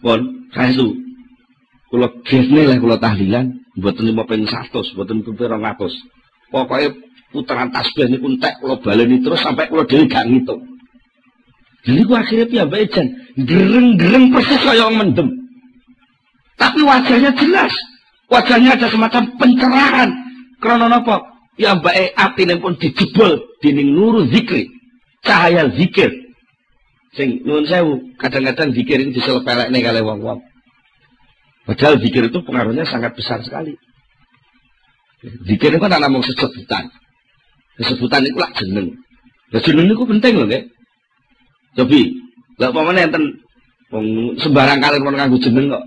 pun 0.00 0.48
kaesu 0.52 0.96
kula 1.92 2.08
gesne 2.26 2.66
lah 2.66 2.76
kula 2.80 2.96
tahlilan 2.96 3.60
5 3.76 3.84
100 3.84 4.94
mboten 4.96 5.18
200 5.22 6.50
pokoke 6.50 6.88
putaran 7.30 7.70
tasbih 7.70 8.10
niku 8.10 8.26
entek 8.32 8.58
kula 8.58 8.76
baleni 8.82 9.22
terus 9.22 9.40
sampai 9.40 9.70
kula 9.70 9.86
dhewe 9.86 10.08
gak 10.10 10.26
ngitung 10.26 10.70
jadi 11.80 12.00
gua 12.04 12.20
akhirnya 12.20 12.46
piyambake 12.48 12.92
jan 12.92 13.06
gereng-gereng 13.40 14.28
persis 14.34 14.60
kaya 14.60 14.84
orang 14.88 14.96
mendem. 15.00 15.28
Tapi 16.60 16.80
wajahnya 16.84 17.32
jelas. 17.40 17.72
Wajahnya 18.28 18.76
ada 18.76 18.86
semacam 18.92 19.22
pencerahan. 19.40 20.10
Karena 20.60 20.92
apa? 20.92 21.24
Ya 21.56 21.76
mbak 21.76 21.94
e 21.96 22.56
pun 22.60 22.76
dijebol 22.76 23.40
dining 23.64 23.96
nuru 23.96 24.28
zikri. 24.28 24.68
Cahaya 25.24 25.72
zikir. 25.72 26.12
Sing 27.10 27.42
nuwun 27.42 27.66
sewu, 27.66 28.14
kadang-kadang 28.22 28.70
zikir 28.70 29.02
itu 29.02 29.18
diselepelekne 29.18 29.78
kali 29.82 30.00
wong-wong. 30.02 30.38
Padahal 31.66 31.98
zikir 31.98 32.30
itu 32.30 32.38
pengaruhnya 32.46 32.86
sangat 32.86 33.18
besar 33.18 33.42
sekali. 33.42 33.74
Zikir 35.20 35.74
itu 35.74 35.82
kan 35.82 35.90
anak 35.90 36.10
mau 36.10 36.22
sesebutan. 36.22 36.86
Sesebutan 37.82 38.24
itu 38.24 38.38
lah 38.38 38.50
jeneng. 38.54 38.94
Nah, 39.50 39.60
jeneng 39.60 39.90
itu 39.90 40.06
penting 40.06 40.34
loh, 40.38 40.46
ya. 40.46 40.62
Tapi, 41.74 42.14
lah 42.62 42.70
pamane 42.70 43.10
enten 43.10 43.24
wong 43.90 44.38
sembarang 44.38 44.78
kali 44.78 45.02
pun 45.02 45.14
nganggo 45.14 45.38
jeneng 45.42 45.66
kok. 45.70 45.84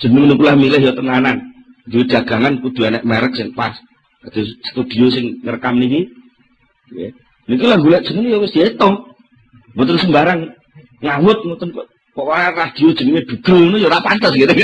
Jeneng 0.00 0.28
niku 0.28 0.42
lah 0.44 0.56
milih 0.56 0.80
ya 0.80 0.92
tenanan. 0.92 1.50
Duwe 1.88 2.04
dagangan 2.04 2.60
kudu 2.60 2.86
enek 2.88 3.04
merek 3.08 3.32
sing 3.36 3.56
pas. 3.56 3.76
Kados 4.20 4.48
studio 4.68 5.08
sing 5.08 5.40
ngerekam 5.40 5.80
niki. 5.80 6.12
Nggih. 6.92 7.12
Niki 7.48 7.64
lah 7.64 7.78
golek 7.80 8.04
jeneng 8.04 8.28
ya 8.28 8.38
wis 8.38 8.52
diitung. 8.52 9.09
Mboten 9.74 9.98
sembarang 10.02 10.40
ngawut 11.02 11.38
ngoten 11.46 11.70
kok. 11.74 11.86
Pokoknya 12.10 12.50
radio 12.52 12.90
jenenge 12.90 13.22
dugel 13.30 13.58
ngono 13.70 13.76
ya 13.78 13.86
ora 13.86 14.02
pantes 14.02 14.34
gitu. 14.34 14.50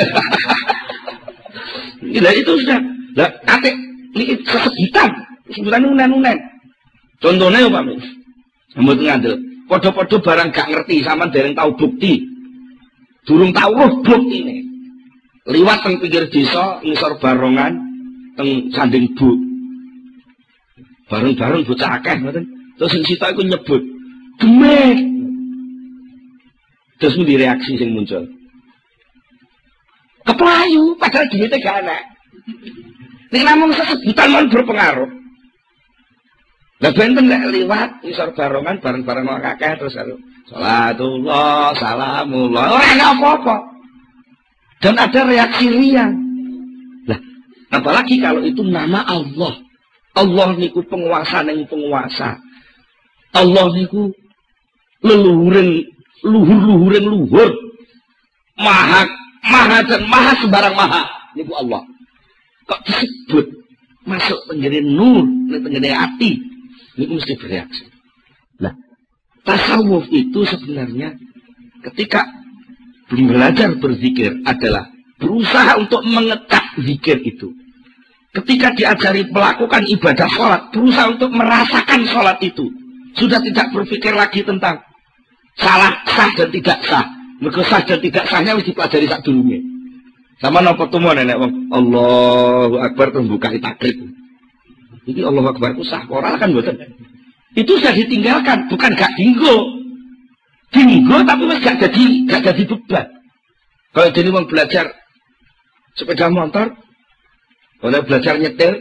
Lah 2.24 2.34
itu 2.34 2.52
sudah. 2.58 2.80
Lah 3.14 3.30
ate 3.46 3.70
niki 4.18 4.34
sesebutan. 4.42 5.10
Sebutan 5.54 5.86
unen-unen. 5.86 6.38
Contohnya 7.22 7.62
ya 7.62 7.70
Pak 7.70 7.82
Mis. 7.86 8.06
Mboten 8.76 9.04
ngandel. 9.06 9.34
Podo-podo 9.66 10.22
barang 10.22 10.54
gak 10.54 10.70
ngerti, 10.70 11.02
sama 11.02 11.26
dereng 11.26 11.58
tahu 11.58 11.74
bukti. 11.74 12.22
Durung 13.26 13.50
tahu 13.50 13.74
roh 13.74 13.90
bukti 14.06 14.46
ini. 14.46 14.62
Liwat 15.50 15.82
teng 15.82 15.98
pinggir 15.98 16.30
desa, 16.30 16.78
ngisor 16.86 17.18
barongan, 17.18 17.74
teng 18.38 18.70
sanding 18.70 19.10
bu. 19.18 19.34
Bareng-bareng 21.10 21.66
bocah 21.66 21.98
akeh, 21.98 22.14
ngoten. 22.22 22.46
Terus 22.78 22.90
sing 22.94 23.02
sita 23.06 23.34
iku 23.34 23.42
nyebut, 23.42 23.82
"Demek." 24.40 24.98
Terus 26.96 27.16
di 27.20 27.34
reaksi 27.36 27.76
sing 27.76 27.92
muncul. 27.92 28.24
Keplayu, 30.26 30.96
padahal 30.98 31.28
duitnya 31.30 31.60
gak 31.60 31.76
ana. 31.86 31.98
Ini 33.30 33.42
namun 33.46 33.70
sesebutan 33.76 34.32
mau 34.32 34.46
berpengaruh. 34.48 35.10
Lah 36.76 36.92
benten 36.92 37.24
lek 37.24 37.48
liwat 37.56 38.04
isor 38.04 38.36
barongan 38.36 38.76
bareng-bareng 38.84 39.24
wong 39.24 39.40
kakek 39.40 39.80
terus 39.80 39.96
salatullah 40.52 41.72
salamullah 41.72 42.64
ora 42.68 42.86
ana 42.92 43.04
apa-apa. 43.16 43.56
Dan 44.84 45.00
ada 45.00 45.24
reaksi 45.24 45.72
riang. 45.72 46.12
Lah, 47.08 47.16
apalagi 47.72 48.20
kalau 48.20 48.44
itu 48.44 48.60
nama 48.60 49.08
Allah. 49.08 49.56
Allah 50.16 50.52
niku 50.52 50.84
penguasa 50.84 51.40
ning 51.48 51.64
penguasa. 51.64 52.36
Allah 53.32 53.66
niku 53.72 54.12
leluhuring 55.04 55.84
luhur-luhuring 56.24 57.06
luhur. 57.06 57.50
Maha 58.56 59.04
maha 59.44 59.78
dan 59.84 60.02
maha 60.08 60.32
sembarang 60.40 60.74
maha 60.74 61.02
niku 61.36 61.52
Allah. 61.56 61.82
Kok 62.66 62.80
disebut 62.88 63.46
masuk 64.06 64.40
menjadi 64.50 64.80
nur, 64.82 65.22
menjadi 65.50 65.94
hati, 65.94 66.38
ini 66.98 67.04
mesti 67.18 67.34
bereaksi. 67.38 67.84
Nah, 68.62 68.74
tasawuf 69.42 70.06
itu 70.10 70.46
sebenarnya 70.46 71.14
ketika 71.90 72.26
belajar 73.10 73.76
berzikir 73.78 74.34
adalah 74.42 74.90
berusaha 75.20 75.78
untuk 75.78 76.02
mengetak 76.02 76.64
zikir 76.80 77.22
itu. 77.22 77.54
Ketika 78.34 78.68
diajari 78.76 79.24
melakukan 79.32 79.88
ibadah 79.88 80.28
sholat, 80.28 80.62
berusaha 80.68 81.08
untuk 81.08 81.32
merasakan 81.32 82.04
sholat 82.04 82.36
itu. 82.44 82.68
Sudah 83.16 83.40
tidak 83.40 83.72
berpikir 83.72 84.12
lagi 84.12 84.44
tentang 84.44 84.80
salah, 85.56 85.92
sah 86.04 86.30
dan 86.36 86.48
tidak 86.52 86.78
sah. 86.84 87.04
Mereka 87.40 87.64
sah 87.64 87.80
dan 87.84 87.98
tidak 88.00 88.24
sahnya 88.28 88.52
harus 88.56 88.68
dipelajari 88.68 89.06
saat 89.08 89.24
dulunya. 89.24 89.60
Sama 90.36 90.60
nopo 90.60 90.84
temu 90.92 91.16
nenek 91.16 91.40
wong 91.40 91.72
Allahu 91.72 92.76
Akbar 92.76 93.08
membuka 93.16 93.48
takrib. 93.56 93.96
Jadi 95.08 95.20
Allah 95.24 95.48
Akbar 95.48 95.72
itu 95.72 95.84
sah 95.88 96.04
moral 96.04 96.36
kan 96.36 96.52
buatan. 96.52 96.76
Itu 97.56 97.80
sudah 97.80 97.96
ditinggalkan, 97.96 98.68
bukan 98.68 98.92
gak 98.92 99.16
dinggo. 99.16 99.80
Dinggo 100.76 101.24
tapi 101.24 101.42
masih 101.48 101.62
gak 101.64 101.78
jadi 101.88 102.04
gak 102.28 102.42
jadi 102.52 102.62
beban. 102.68 103.06
Kalau 103.96 104.08
jadi 104.12 104.28
mau 104.28 104.44
belajar 104.44 104.92
sepeda 105.96 106.28
motor, 106.28 106.76
kalau 107.80 108.00
belajar 108.04 108.36
nyetir, 108.36 108.76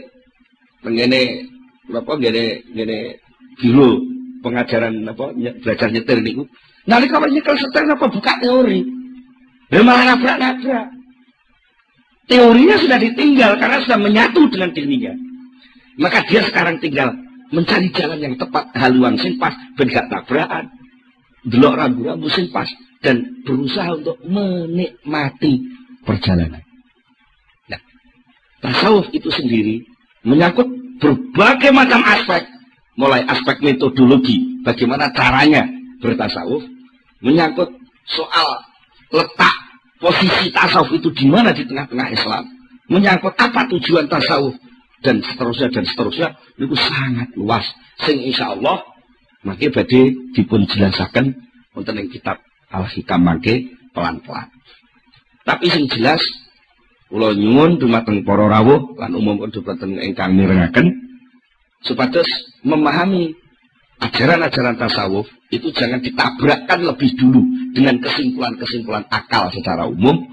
mengenai 0.84 1.48
apa 1.88 2.12
gini 2.20 2.60
gini 2.76 3.16
biro 3.56 4.15
pengajaran 4.46 5.02
apa 5.10 5.34
belajar 5.34 5.90
nyetir 5.90 6.22
niku. 6.22 6.46
Nanti 6.86 7.10
kalau 7.10 7.26
nyekel 7.26 7.58
setir 7.58 7.82
apa 7.90 8.06
buka 8.06 8.38
teori. 8.38 8.86
Dia 9.66 9.82
malah 9.82 10.14
nabrak-nabrak. 10.14 10.86
Teorinya 12.30 12.78
sudah 12.78 12.98
ditinggal 13.02 13.58
karena 13.58 13.82
sudah 13.82 13.98
menyatu 13.98 14.46
dengan 14.46 14.70
dirinya. 14.70 15.14
Maka 15.98 16.22
dia 16.30 16.46
sekarang 16.46 16.78
tinggal 16.78 17.10
mencari 17.50 17.90
jalan 17.94 18.18
yang 18.22 18.34
tepat, 18.38 18.70
haluan 18.78 19.18
sing 19.18 19.38
pas, 19.38 19.54
ben 19.74 19.90
gak 19.90 20.06
tabrakan. 20.06 20.70
Delok 21.46 21.74
pas 22.50 22.68
dan 23.02 23.22
berusaha 23.46 23.94
untuk 23.94 24.18
menikmati 24.26 25.62
perjalanan. 26.02 26.62
Nah, 27.70 27.80
tasawuf 28.62 29.06
itu 29.14 29.30
sendiri 29.30 29.86
menyangkut 30.26 30.66
berbagai 30.98 31.70
macam 31.70 32.02
aspek, 32.02 32.42
mulai 32.96 33.22
aspek 33.28 33.60
metodologi, 33.60 34.60
bagaimana 34.64 35.12
caranya 35.12 35.68
bertasawuf, 36.00 36.64
menyangkut 37.20 37.72
soal 38.08 38.48
letak 39.12 39.54
posisi 40.00 40.52
tasawuf 40.52 40.92
itu 40.96 41.08
di 41.12 41.26
mana 41.28 41.52
di 41.52 41.64
tengah-tengah 41.64 42.08
Islam, 42.12 42.44
menyangkut 42.88 43.36
apa 43.36 43.68
tujuan 43.76 44.08
tasawuf, 44.08 44.56
dan 45.04 45.20
seterusnya 45.20 45.68
dan 45.70 45.84
seterusnya 45.84 46.28
itu 46.56 46.74
sangat 46.74 47.28
luas. 47.36 47.64
Sing 48.02 48.20
insya 48.20 48.56
Allah 48.56 48.82
maka 49.46 49.70
badhe 49.70 50.34
dipun 50.34 50.66
jelasaken 50.66 51.36
wonten 51.76 52.02
ing 52.02 52.10
kitab 52.10 52.42
Al 52.72 52.90
Hikam 52.90 53.22
mangke 53.22 53.70
pelan-pelan. 53.94 54.50
Tapi 55.46 55.70
sing 55.70 55.86
jelas 55.86 56.18
kula 57.06 57.38
nyuwun 57.38 57.78
dumateng 57.78 58.26
para 58.26 58.50
rawuh 58.50 58.98
lan 58.98 59.14
umum 59.14 59.46
dumateng 59.46 59.94
ingkang 60.02 60.34
mirengaken 60.34 61.05
supados 61.86 62.26
memahami 62.66 63.32
ajaran-ajaran 64.02 64.76
tasawuf 64.76 65.24
itu 65.48 65.70
jangan 65.72 66.02
ditabrakkan 66.02 66.82
lebih 66.82 67.14
dulu 67.16 67.40
dengan 67.72 67.96
kesimpulan-kesimpulan 68.02 69.06
akal 69.08 69.48
secara 69.54 69.86
umum. 69.86 70.26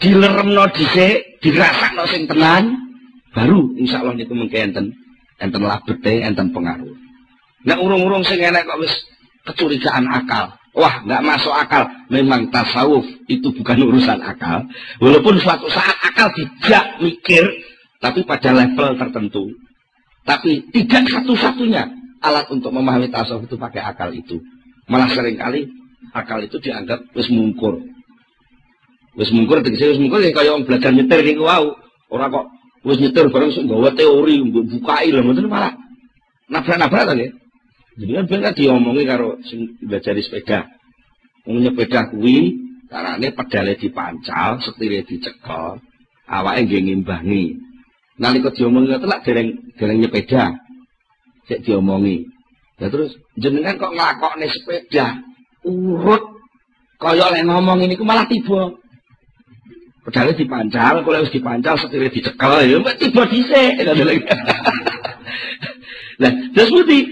Dileremno 0.00 0.64
dhisik 0.72 1.44
dirasakno 1.44 2.08
sing 2.08 2.24
tenan 2.24 2.72
baru 3.36 3.76
insya 3.76 4.00
Allah 4.00 4.16
niku 4.16 4.32
mengke 4.32 4.56
enten 4.56 4.96
enten 5.36 5.60
labete 5.60 6.24
enten 6.24 6.56
pengaruh. 6.56 6.96
Nek 7.68 7.78
urung-urung 7.78 8.24
sing 8.24 8.40
enek 8.40 8.64
kok 8.64 8.80
wis 8.80 8.94
kecurigaan 9.44 10.08
akal 10.08 10.56
wah 10.72 11.04
nggak 11.04 11.20
masuk 11.20 11.52
akal. 11.52 11.84
Memang 12.08 12.48
tasawuf 12.48 13.04
itu 13.28 13.52
bukan 13.52 13.76
urusan 13.92 14.24
akal. 14.24 14.64
Walaupun 15.04 15.36
suatu 15.36 15.68
saat 15.68 16.00
akal 16.00 16.32
tidak 16.32 16.84
mikir 17.04 17.44
tapi 18.00 18.24
pada 18.24 18.56
level 18.56 18.96
tertentu 18.96 19.52
tapi 20.24 20.68
tidak 20.72 21.08
satu-satunya 21.08 21.88
alat 22.20 22.46
untuk 22.52 22.70
memahami 22.70 23.08
tasawuf 23.08 23.48
itu 23.48 23.56
pakai 23.56 23.80
akal 23.80 24.12
itu 24.12 24.40
malah 24.86 25.08
sering 25.10 25.40
kali 25.40 25.68
akal 26.12 26.40
itu 26.42 26.60
dianggap 26.60 27.00
wis 27.16 27.28
mungkur 27.32 27.80
wis 29.16 29.32
mungkur 29.32 29.64
tegese 29.64 29.96
wis 29.96 30.00
mungkur 30.00 30.20
ya 30.20 30.30
kaya 30.32 30.56
belajar 30.60 30.92
nyetir 30.92 31.24
niku 31.24 31.48
wau 31.48 31.74
ora 32.10 32.28
kok 32.28 32.46
Wis 32.80 32.96
nyetir 32.96 33.28
bareng 33.28 33.52
sok 33.52 33.68
gawa 33.68 33.92
teori 33.92 34.40
mbok 34.40 34.64
bukai 34.72 35.12
lho 35.12 35.20
mboten 35.20 35.52
malah 35.52 35.76
nabrak-nabrak 36.48 37.04
to 37.04 37.12
nggih. 37.12 37.32
Jadi 38.00 38.12
kan 38.16 38.24
ben 38.24 38.40
diomongi 38.56 39.04
karo 39.04 39.36
sing 39.44 39.76
belajar 39.84 40.16
sepeda. 40.16 40.64
Wong 41.44 41.60
sepeda 41.60 42.08
kuwi 42.08 42.56
carane 42.88 43.28
pedale 43.36 43.76
dipancal, 43.76 44.64
setire 44.64 45.04
dicekel, 45.04 45.76
awake 46.24 46.60
nggih 46.64 46.80
ngimbangi. 46.88 47.60
Nalika 48.20 48.52
diomongi 48.52 48.92
ngoten 48.92 49.08
lak 49.08 49.24
dereng 49.24 49.48
dereng 49.80 49.98
nyepeda. 50.04 50.52
Sik 51.48 51.64
diomongi. 51.64 52.28
Ya 52.76 52.92
terus 52.92 53.16
jenengan 53.40 53.80
kok 53.80 53.96
nglakokne 53.96 54.44
sepeda 54.48 55.24
urut 55.64 56.20
kaya 57.00 57.32
lek 57.32 57.48
ngomong 57.48 57.80
ini 57.80 57.96
ku 57.96 58.04
malah 58.04 58.28
tiba. 58.28 58.76
Pedale 60.00 60.32
dipancal, 60.32 61.04
kalau 61.04 61.16
harus 61.20 61.28
dipancal 61.28 61.76
setire 61.76 62.08
dicekel 62.08 62.52
ya 62.64 62.80
tiba 62.96 63.22
dhisik. 63.28 63.84
Nah, 66.16 66.32
terus 66.56 66.72
putih 66.72 67.04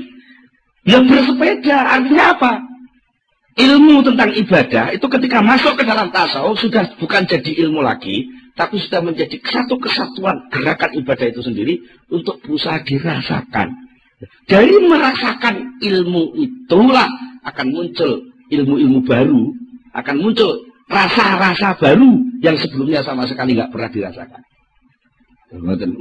yang 0.89 1.05
bersepeda 1.05 1.77
artinya 1.85 2.33
apa? 2.33 2.53
Ilmu 3.61 4.01
tentang 4.09 4.33
ibadah 4.33 4.87
itu 4.97 5.05
ketika 5.05 5.45
masuk 5.45 5.77
ke 5.77 5.85
dalam 5.85 6.09
tasawuf 6.09 6.57
sudah 6.65 6.89
bukan 6.97 7.29
jadi 7.29 7.61
ilmu 7.67 7.85
lagi, 7.85 8.25
tapi 8.59 8.83
sudah 8.83 9.07
menjadi 9.07 9.39
satu 9.39 9.79
kesatuan 9.79 10.51
gerakan 10.51 10.91
ibadah 10.99 11.31
itu 11.31 11.47
sendiri 11.47 11.79
untuk 12.11 12.43
berusaha 12.43 12.83
dirasakan. 12.83 13.71
Dari 14.51 14.75
merasakan 14.83 15.79
ilmu 15.79 16.35
itulah 16.35 17.07
akan 17.47 17.67
muncul 17.71 18.27
ilmu-ilmu 18.51 19.07
baru, 19.07 19.55
akan 19.95 20.17
muncul 20.19 20.59
rasa-rasa 20.91 21.79
baru 21.79 22.19
yang 22.43 22.59
sebelumnya 22.59 23.07
sama 23.07 23.31
sekali 23.31 23.55
nggak 23.55 23.71
pernah 23.71 23.91
dirasakan. 23.95 24.43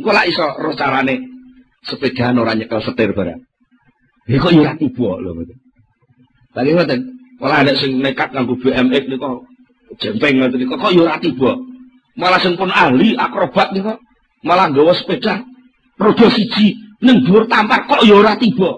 Lak 0.01 0.25
iso 0.25 0.47
roh 0.57 0.73
carane 0.73 1.29
sepeda 1.85 2.33
orang 2.33 2.57
nyekel 2.57 2.81
setir 2.81 3.13
barang. 3.13 3.37
Ya 4.27 4.41
kok 4.41 4.51
ora 4.51 4.73
tiba 4.75 5.09
lho 5.21 5.29
mboten. 5.31 5.57
Lagi 6.57 6.71
malah 7.37 7.63
ada 7.63 7.73
sing 7.77 8.01
nekat 8.01 8.33
nganggo 8.33 8.57
BMX 8.59 9.07
niku 9.07 9.45
jempeng 10.01 10.41
ngoten 10.41 10.57
niku 10.57 10.75
kok 10.75 10.91
ora 10.97 11.21
tiba. 11.21 11.53
Malah 12.17 12.41
sing 12.41 12.57
pun 12.57 12.73
ahli 12.73 13.13
akrobat 13.13 13.77
niku 13.77 13.93
malah 14.41 14.73
nggawa 14.73 14.97
sepeda 14.97 15.45
roda 16.01 16.27
siji 16.33 16.73
ning 17.05 17.21
dhuwur 17.21 17.45
tampar 17.45 17.85
kok 17.85 18.01
ya 18.01 18.17
ora 18.17 18.33
tiba. 18.33 18.73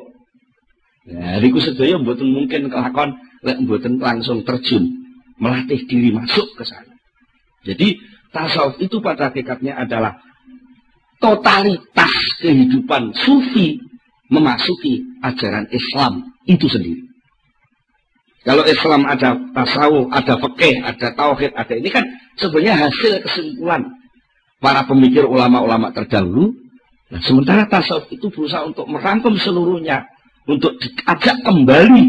Ya, 1.08 1.40
niku 1.40 1.64
sedaya 1.64 1.96
mboten 1.96 2.36
mungkin 2.36 2.68
kelakon 2.68 3.16
lek 3.42 3.58
mboten 3.64 3.98
langsung 3.98 4.44
terjun 4.44 4.92
melatih 5.40 5.80
diri 5.88 6.12
masuk 6.12 6.46
ke 6.60 6.68
sana. 6.68 6.94
Jadi 7.64 7.96
tasawuf 8.36 8.76
itu 8.84 9.00
pada 9.00 9.32
hakikatnya 9.32 9.80
adalah 9.80 10.20
totalitas 11.24 12.14
kehidupan 12.44 13.16
sufi 13.16 13.80
memasuki 14.28 15.04
ajaran 15.24 15.66
Islam 15.72 16.36
itu 16.44 16.68
sendiri. 16.68 17.08
Kalau 18.48 18.64
Islam 18.64 19.04
ada 19.04 19.36
tasawuf, 19.52 20.08
ada 20.16 20.40
fikih, 20.40 20.80
ada 20.80 21.08
tauhid, 21.12 21.52
ada 21.60 21.74
ini 21.76 21.90
kan 21.92 22.08
sebenarnya 22.40 22.88
hasil 22.88 23.22
kesimpulan 23.24 23.86
para 24.64 24.84
pemikir 24.88 25.28
ulama-ulama 25.28 25.92
terdahulu. 25.92 26.56
Nah, 27.10 27.22
sementara 27.26 27.66
tasawuf 27.66 28.08
itu 28.12 28.30
berusaha 28.30 28.64
untuk 28.68 28.86
merangkum 28.86 29.34
seluruhnya, 29.40 30.06
untuk 30.46 30.78
diajak 30.78 31.42
kembali 31.42 32.06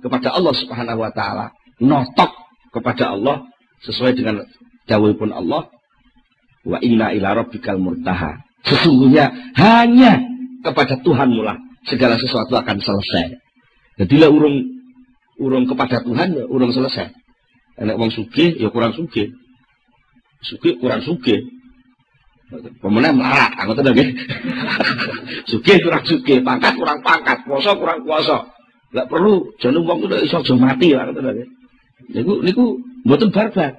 kepada 0.00 0.32
Allah 0.32 0.54
Subhanahu 0.56 1.04
wa 1.04 1.12
taala, 1.12 1.52
notok 1.82 2.32
kepada 2.72 3.12
Allah 3.12 3.44
sesuai 3.84 4.16
dengan 4.16 4.42
jawab 4.88 5.20
pun 5.20 5.30
Allah 5.30 5.68
wa 6.64 6.78
inna 6.80 7.12
ila 7.12 7.44
rabbikal 7.44 7.76
murtaha. 7.76 8.40
Sesungguhnya 8.64 9.30
hanya 9.54 10.18
kepada 10.64 10.98
Tuhan 11.00 11.28
mula 11.30 11.54
segala 11.86 12.18
sesuatu 12.18 12.56
akan 12.58 12.76
selesai. 12.82 13.38
Jadilah 14.00 14.28
urung 14.32 14.56
urung 15.38 15.64
kepada 15.68 16.02
Tuhan 16.02 16.34
ya 16.34 16.44
urung 16.48 16.72
selesai. 16.74 17.14
Enak 17.78 17.94
wong 17.94 18.10
sugih 18.10 18.58
ya 18.58 18.72
kurang 18.74 18.96
sugih 18.96 19.30
sugih 20.44 20.74
kurang 20.78 21.02
sugih 21.02 21.40
pemenang 22.80 23.18
melarat 23.18 23.52
tahu 23.58 23.92
nggih 23.92 24.08
sugih 25.50 25.76
kurang 25.84 26.04
sugih 26.06 26.38
pangkat 26.40 26.74
kurang 26.78 27.00
pangkat 27.04 27.38
puasa 27.44 27.70
kurang 27.76 28.00
puasa 28.06 28.46
nggak 28.88 29.06
perlu 29.10 29.52
jangan 29.60 29.84
wong 29.84 29.98
udah 30.08 30.18
iso 30.24 30.40
mati 30.56 30.96
lah 30.96 31.10
ngoten 31.10 31.28
nggih 31.28 31.48
Niku 32.08 32.40
niku 32.40 32.80
mboten 33.04 33.28
barbar. 33.28 33.76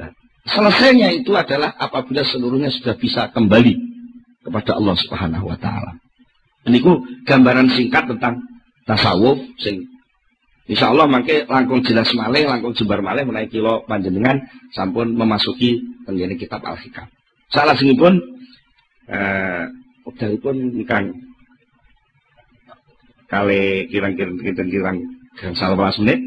Nah, 0.00 0.10
selesainya 0.48 1.12
itu 1.12 1.36
adalah 1.36 1.76
apabila 1.76 2.24
seluruhnya 2.24 2.72
sudah 2.72 2.96
bisa 2.96 3.28
kembali 3.36 3.74
kepada 4.46 4.80
Allah 4.80 4.96
Subhanahu 4.96 5.44
wa 5.52 5.58
taala. 5.60 6.00
Niku 6.68 7.04
gambaran 7.28 7.68
singkat 7.74 8.08
tentang 8.08 8.40
tasawuf 8.88 9.36
sing 9.60 9.84
Insya 10.68 10.92
Allah 10.92 11.08
mangke 11.08 11.48
langkung 11.48 11.80
jelas 11.80 12.12
malih, 12.12 12.44
langkung 12.44 12.76
jembar 12.76 13.00
malih 13.00 13.24
menaiki 13.24 13.56
kilo 13.56 13.88
panjenengan 13.88 14.36
sampun 14.76 15.16
memasuki 15.16 15.80
tenggene 16.04 16.36
kitab 16.36 16.60
Al-Hikam. 16.60 17.08
Salah 17.48 17.72
pun 17.72 18.20
eh 19.08 19.64
pun 20.44 20.56
ingkang 20.76 21.16
kali 23.28 23.88
kirang-kirang 23.88 24.36
kirang-kirang 24.40 24.96
salah 25.56 25.92
menit 26.00 26.20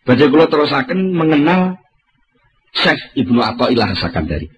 Baca 0.00 0.24
kula 0.26 0.48
terusaken 0.48 1.12
mengenal 1.12 1.76
Syekh 2.72 2.98
Ibnu 3.20 3.38
Athaillah 3.44 3.92
Sakandari. 3.94 4.48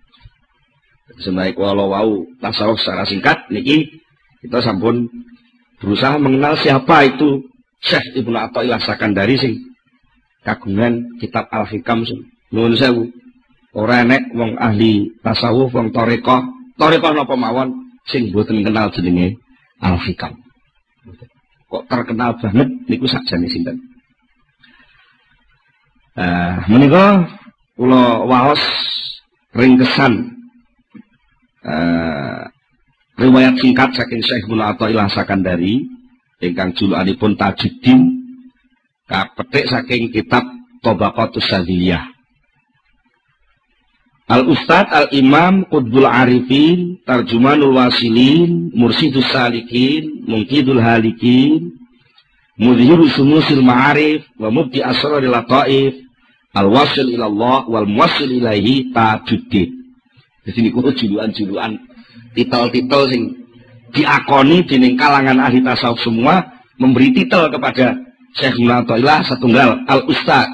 Sebenarnya 1.19 1.53
kalau 1.53 1.93
wau 1.93 2.25
tasawuf 2.41 2.81
secara 2.81 3.05
singkat 3.05 3.51
niki 3.53 3.91
kita 4.41 4.65
sampun 4.65 5.11
berusaha 5.83 6.17
mengenal 6.17 6.57
siapa 6.57 7.05
itu 7.05 7.52
Syekh 7.83 8.23
Ibnu 8.23 8.39
Athaillah 8.39 8.79
Sakandari 8.79 9.35
sing 9.39 9.59
kagungan 10.47 11.19
kitab 11.19 11.51
Al-Hikam 11.51 12.07
nuwun 12.55 12.79
sewu. 12.79 13.11
Ora 13.73 14.05
enek 14.05 14.37
wong 14.37 14.61
ahli 14.61 15.17
tasawuf 15.25 15.73
wong 15.73 15.97
toreko, 15.97 16.45
toreko 16.77 17.09
napa 17.11 17.35
mawon 17.35 17.73
sing 18.05 18.31
boten 18.31 18.63
kenal 18.63 18.93
jenenge 18.95 19.35
Al-Hikam. 19.83 20.39
Kok 21.73 21.89
terkenal 21.89 22.37
banget 22.37 22.69
niku 22.87 23.09
sakjane 23.09 23.49
sinten? 23.49 23.81
Uh, 26.13 26.61
menika 26.69 27.25
kula 27.73 28.21
waos 28.29 28.61
ringkesan 29.57 30.29
uh, 31.65 32.45
riwayat 33.17 33.57
singkat 33.57 33.97
saking 33.97 34.21
Syekh 34.21 34.45
Mula 34.45 34.77
Athaillah 34.77 35.09
Sakandari 35.09 35.89
ingkang 36.43 36.75
julukanipun 36.75 37.39
Tajuddin 37.39 38.01
kapetik 39.07 39.71
saking 39.71 40.11
kitab 40.11 40.43
Tabaqatus 40.83 41.47
Sadiyah 41.47 42.11
Al 44.27 44.51
Ustad 44.51 44.91
Al 44.91 45.09
Imam 45.15 45.63
Qutbul 45.71 46.11
Arifin 46.11 46.99
Tarjumanul 47.07 47.79
Wasilin 47.79 48.75
Mursidus 48.75 49.31
Salikin 49.31 50.27
Mungkidul 50.27 50.83
Halikin 50.83 51.83
mudhiru 52.63 53.09
sumusil 53.09 53.65
ma'arif 53.65 54.23
wa 54.37 54.53
mubdi 54.53 54.85
asrari 54.85 55.27
lataif 55.27 55.97
al-wasil 56.53 57.09
ilallah 57.09 57.65
wal 57.67 57.89
muwasil 57.89 58.29
ilaihi 58.29 58.93
tajuddin. 58.93 59.73
Jadi 60.47 60.59
ini 60.59 60.71
kudu 60.75 60.91
juluan-juluan 60.95 61.79
titel-titel 62.35 63.03
sing 63.09 63.23
diakoni 63.93 64.65
di 64.67 64.97
kalangan 64.97 65.39
ahli 65.39 65.61
tasawuf 65.61 66.01
semua 66.01 66.41
memberi 66.81 67.13
titel 67.13 67.53
kepada 67.53 67.97
Syekh 68.35 68.57
Munatoilah 68.59 69.25
setunggal 69.29 69.85
al-ustad 69.87 70.49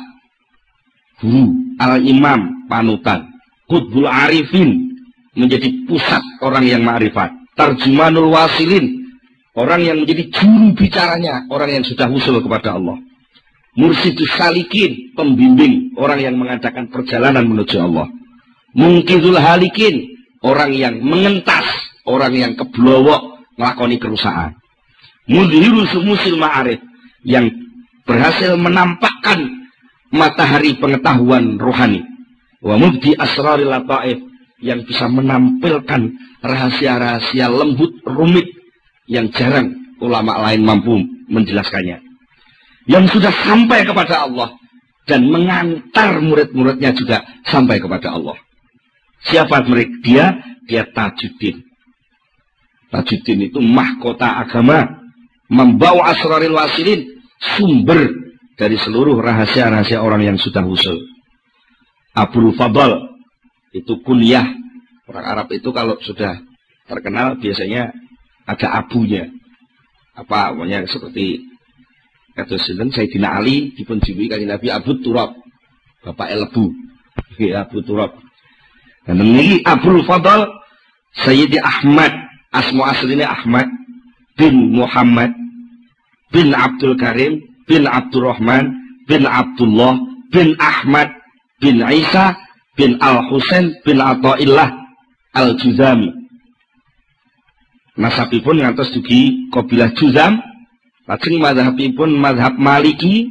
guru 1.23 1.55
al-imam 1.79 2.67
panutan 2.67 3.31
kutbul 3.71 4.11
arifin 4.11 4.91
menjadi 5.39 5.71
pusat 5.87 6.23
orang 6.43 6.67
yang 6.67 6.83
ma'rifat 6.83 7.31
tarjumanul 7.55 8.35
wasilin 8.35 8.99
Orang 9.59 9.83
yang 9.83 10.07
menjadi 10.07 10.31
juru 10.31 10.71
bicaranya, 10.71 11.43
orang 11.51 11.83
yang 11.83 11.85
sudah 11.85 12.07
usul 12.07 12.39
kepada 12.39 12.79
Allah. 12.79 12.95
Mursidus 13.75 14.31
salikin, 14.39 15.11
pembimbing, 15.19 15.99
orang 15.99 16.23
yang 16.23 16.39
mengadakan 16.39 16.87
perjalanan 16.87 17.43
menuju 17.43 17.75
Allah. 17.83 18.07
Mungkidul 18.79 19.35
halikin, 19.35 20.15
orang 20.47 20.71
yang 20.71 21.03
mengentas, 21.03 21.67
orang 22.07 22.39
yang 22.39 22.53
keblowok, 22.55 23.28
melakoni 23.59 23.99
kerusakan. 23.99 24.55
Mudhiru 25.29 25.85
sumusil 25.91 26.39
ma'arif, 26.41 26.81
yang 27.27 27.51
berhasil 28.09 28.57
menampakkan 28.57 29.45
matahari 30.09 30.79
pengetahuan 30.79 31.61
rohani. 31.61 32.01
Wa 32.65 32.81
mubdi 32.81 33.13
asraril 33.13 33.69
lataif, 33.69 34.25
yang 34.65 34.83
bisa 34.89 35.11
menampilkan 35.11 36.17
rahasia-rahasia 36.41 37.53
lembut, 37.53 37.93
rumit, 38.09 38.49
yang 39.05 39.29
jarang 39.35 39.75
ulama 40.01 40.39
lain 40.49 40.65
mampu 40.65 41.05
menjelaskannya. 41.29 42.01
Yang 42.89 43.21
sudah 43.21 43.33
sampai 43.45 43.85
kepada 43.85 44.25
Allah 44.25 44.57
dan 45.05 45.29
mengantar 45.29 46.25
murid-muridnya 46.25 46.97
juga 46.97 47.21
sampai 47.45 47.81
kepada 47.81 48.17
Allah. 48.17 48.37
Siapa 49.29 49.61
mereka? 49.69 49.93
Dia 50.05 50.27
dia 50.65 50.89
Tajuddin. 50.89 51.68
Tajuddin 52.89 53.53
itu 53.53 53.61
mahkota 53.61 54.41
agama 54.41 54.99
membawa 55.53 56.13
asraril 56.13 56.57
wasilin 56.57 57.05
sumber 57.57 58.09
dari 58.57 58.75
seluruh 58.81 59.21
rahasia-rahasia 59.21 60.01
orang 60.01 60.25
yang 60.25 60.39
sudah 60.41 60.65
usul. 60.65 60.99
Abu 62.17 62.53
Fadl 62.57 63.15
itu 63.77 64.01
kuliah. 64.03 64.45
Orang 65.09 65.25
Arab 65.25 65.49
itu 65.57 65.73
kalau 65.73 65.97
sudah 66.05 66.37
terkenal 66.85 67.41
biasanya 67.41 67.93
ada 68.45 68.83
abunya. 68.85 69.33
Apa 70.13 70.53
namanya 70.53 70.85
seperti 70.85 71.47
kata 72.37 72.61
sinten 72.61 72.93
Sayyidina 72.93 73.41
Ali 73.41 73.73
dipunjuluki 73.73 74.29
kanjeng 74.29 74.53
Nabi 74.53 74.69
Abu 74.69 75.01
Turab. 75.01 75.33
Bapak 76.05 76.29
Elbu. 76.29 76.65
Abu 77.57 77.79
Turab. 77.87 78.21
Dan 79.09 79.25
ini 79.25 79.65
Abu 79.65 80.05
Fadl 80.05 80.45
Sayyidi 81.25 81.57
Ahmad 81.57 82.28
asma 82.59 82.91
aslinya 82.91 83.31
Ahmad 83.31 83.71
bin 84.35 84.75
Muhammad 84.75 85.31
bin 86.35 86.51
Abdul 86.53 86.99
Karim 86.99 87.39
bin 87.71 87.87
Abdurrahman 87.87 88.75
bin 89.07 89.23
Abdullah 89.25 89.97
bin 90.35 90.59
Ahmad 90.59 91.15
bin 91.63 91.81
Isa 91.87 92.35
bin 92.75 92.99
Al-Husain 93.03 93.75
bin 93.83 93.99
Atta'illah 93.99 94.71
Al-Juzami. 95.35 96.15
Nasabipun 97.99 98.63
ngantos 98.63 98.95
dugi 98.95 99.51
kabilah 99.51 99.91
Juzam. 99.99 100.39
Lajeng 101.11 101.43
madhabipun 101.43 102.15
madhab 102.15 102.55
Maliki. 102.55 103.27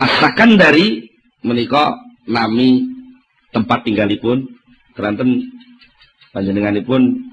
Asakan 0.00 0.56
dari 0.56 1.08
menika 1.44 1.96
nami 2.28 2.84
tempat 3.52 3.84
tinggalipun 3.84 4.48
keranten 4.96 5.44
panjenenganipun 6.32 7.29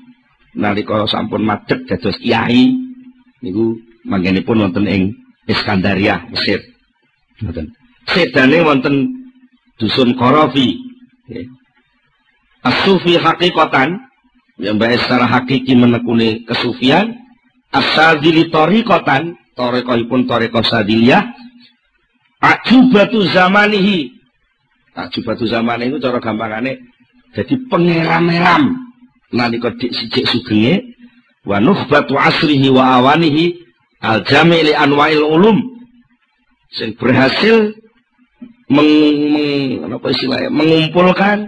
nalika 0.57 1.05
sampun 1.05 1.45
madhep 1.45 1.85
dados 1.85 2.17
kiai 2.17 2.73
niku 3.45 3.77
manggenipun 4.03 4.65
wonten 4.65 4.89
ing 4.89 5.13
Iskandaria 5.47 6.27
Mesir. 6.27 6.59
Ngoten. 7.39 7.71
Sedane 8.09 8.59
wonten 8.65 8.95
dusun 9.79 10.17
Korofi 10.17 10.75
As-sufi 12.67 13.15
hakikatan 13.15 13.95
yang 14.59 14.75
baik 14.81 14.99
secara 14.99 15.29
hakiki 15.29 15.77
menekuni 15.77 16.43
kesufian 16.43 17.15
asadili 17.71 18.49
torikotan 18.51 19.37
torikohipun 19.55 20.27
toriko 20.27 20.59
sadiliyah 20.65 21.31
ajubatu 22.41 23.23
zamanihi. 23.31 24.11
Ajubatu 24.97 25.45
zamanihi 25.45 25.93
itu 25.93 26.01
cara 26.01 26.19
gampangannya 26.19 26.81
jadi 27.37 27.55
pengeram-eram 27.69 28.86
nalika 29.31 29.75
dik 29.75 29.91
sijik 29.91 30.25
sugenge 30.27 30.95
wa 31.47 31.59
nuhbatu 31.59 32.15
asrihi 32.15 32.67
wa 32.71 32.99
awanihi 32.99 33.55
al 34.01 34.23
jamili 34.23 34.75
anwail 34.75 35.23
ulum. 35.23 35.57
Sing 36.75 36.99
berhasil 36.99 37.73
meng, 38.67 38.91
meng, 39.31 39.87
apa 39.87 40.07
istilahnya, 40.11 40.51
mengumpulkan 40.51 41.47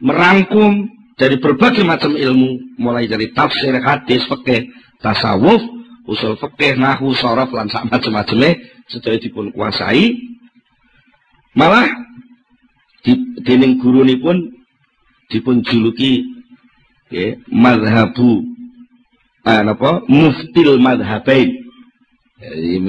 merangkum 0.00 0.88
dari 1.20 1.36
berbagai 1.36 1.84
macam 1.84 2.16
ilmu 2.16 2.80
mulai 2.80 3.04
dari 3.06 3.30
tafsir 3.36 3.76
hadis 3.76 4.24
fikih 4.26 4.72
tasawuf 5.04 5.60
usul 6.08 6.34
fikih 6.40 6.80
nahu 6.80 7.12
sorof 7.14 7.52
lan 7.52 7.68
sak 7.68 7.86
macam-macamnya 7.86 8.58
sedaya 8.88 9.20
dipun 9.20 9.52
kuasai. 9.54 10.18
Malah 11.52 11.84
di 13.04 13.12
dening 13.44 13.76
guru 13.76 14.08
pun 14.18 14.56
dipun 15.28 15.60
juluki 15.60 16.24
ya, 17.12 17.28
madhabu 17.52 18.42
ah, 19.44 19.62
apa 19.62 20.02
muftil 20.08 20.80
madhabain 20.80 21.50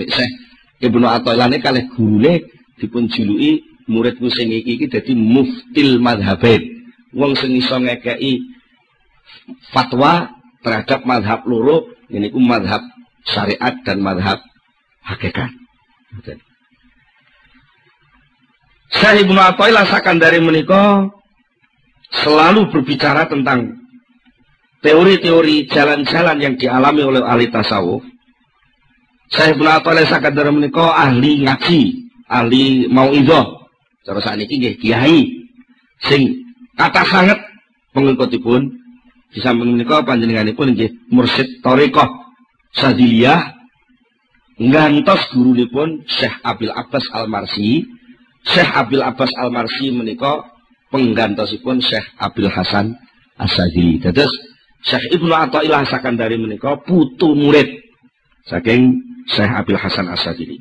saya 0.09 0.29
Ibnu 0.83 1.05
Athaillah 1.07 1.47
kalih 1.63 1.85
gurune 1.95 2.43
dipun 2.79 3.07
juluki 3.07 3.63
muridku 3.87 4.27
sing 4.31 4.51
iki 4.51 4.79
iki 4.79 4.85
dadi 4.89 5.13
muftil 5.15 5.99
madhabain 5.99 6.63
wong 7.13 7.37
sing 7.37 7.55
iso 7.55 7.77
ngekei 7.77 8.41
fatwa 9.71 10.31
terhadap 10.63 11.03
madhab 11.03 11.43
loro 11.45 11.91
ku 12.09 12.39
madhab 12.39 12.81
syariat 13.27 13.73
dan 13.83 13.99
madhab 14.03 14.39
hakikat. 15.03 15.51
Saya 18.93 19.25
Ibnu 19.25 19.39
Athaillah 19.39 19.89
dari 20.21 20.37
menika 20.37 21.09
selalu 22.13 22.69
berbicara 22.69 23.25
tentang 23.25 23.82
teori-teori 24.83 25.71
jalan-jalan 25.71 26.37
yang 26.43 26.53
dialami 26.59 27.01
oleh 27.01 27.21
ahli 27.23 27.47
tasawuf. 27.47 28.03
Saya 29.31 29.55
Ibnu 29.55 29.65
Athaillah 29.65 30.29
dari 30.29 30.51
menika 30.53 30.93
ahli 30.93 31.41
ngaji, 31.41 31.81
ahli 32.29 32.85
mau 32.91 33.09
idoh. 33.09 33.65
Cara 34.03 34.19
saat 34.19 34.43
ini 34.43 34.75
kiai 34.75 35.47
sing 36.03 36.43
kata 36.75 37.07
sangat 37.07 37.39
pengikutipun 37.95 38.67
di 39.31 39.39
samping 39.39 39.79
menika 39.79 40.03
panjenenganipun 40.03 40.75
nggih 40.75 40.91
mursyid 41.07 41.63
thariqah 41.63 42.05
Sadiliyah 42.73 43.53
ngantos 44.59 45.31
gurunipun 45.31 46.03
Syekh 46.03 46.35
Abil 46.43 46.73
Abbas 46.73 47.05
Al-Marsi 47.15 47.87
Syekh 48.43 48.69
Abil 48.75 48.99
Abbas 48.99 49.31
Al-Marsi 49.39 49.93
menika 49.95 50.51
penggantosipun 50.91 51.79
Syekh 51.79 52.05
Abil 52.19 52.51
Hasan 52.51 52.93
As-Sadili. 53.39 54.03
Syekh 54.83 55.15
Ibnu 55.15 55.31
Athaillah 55.31 55.87
dari 56.19 56.35
menika 56.35 56.75
putu 56.83 57.31
murid 57.31 57.67
saking 58.47 58.99
Syekh 59.31 59.51
Abil 59.51 59.79
Hasan 59.79 60.11
As-Sadili. 60.11 60.59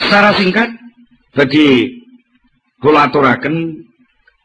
Secara 0.00 0.36
singkat 0.36 0.68
bagi 1.32 2.00
Kula 2.80 3.12
aturaken 3.12 3.76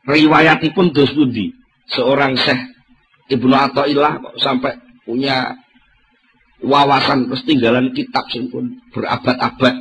riwayatipun 0.03 0.91
dos 0.91 1.15
pundi 1.15 1.55
seorang 1.87 2.35
Syekh 2.35 2.59
Ibnu 3.31 3.55
Athaillah 3.55 4.19
sampai 4.35 4.75
punya 5.07 5.55
wawasan 6.59 7.31
ketinggalan 7.31 7.95
kitab 7.95 8.27
sing 8.27 8.51
pun 8.51 8.75
berabad-abad. 8.91 9.75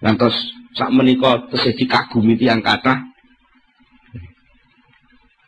Ngantos 0.00 0.32
sak 0.74 0.90
menika 0.96 1.44
tesih 1.52 1.76
dikagumi 1.76 2.40
tiyang 2.40 2.64
kathah. 2.64 3.13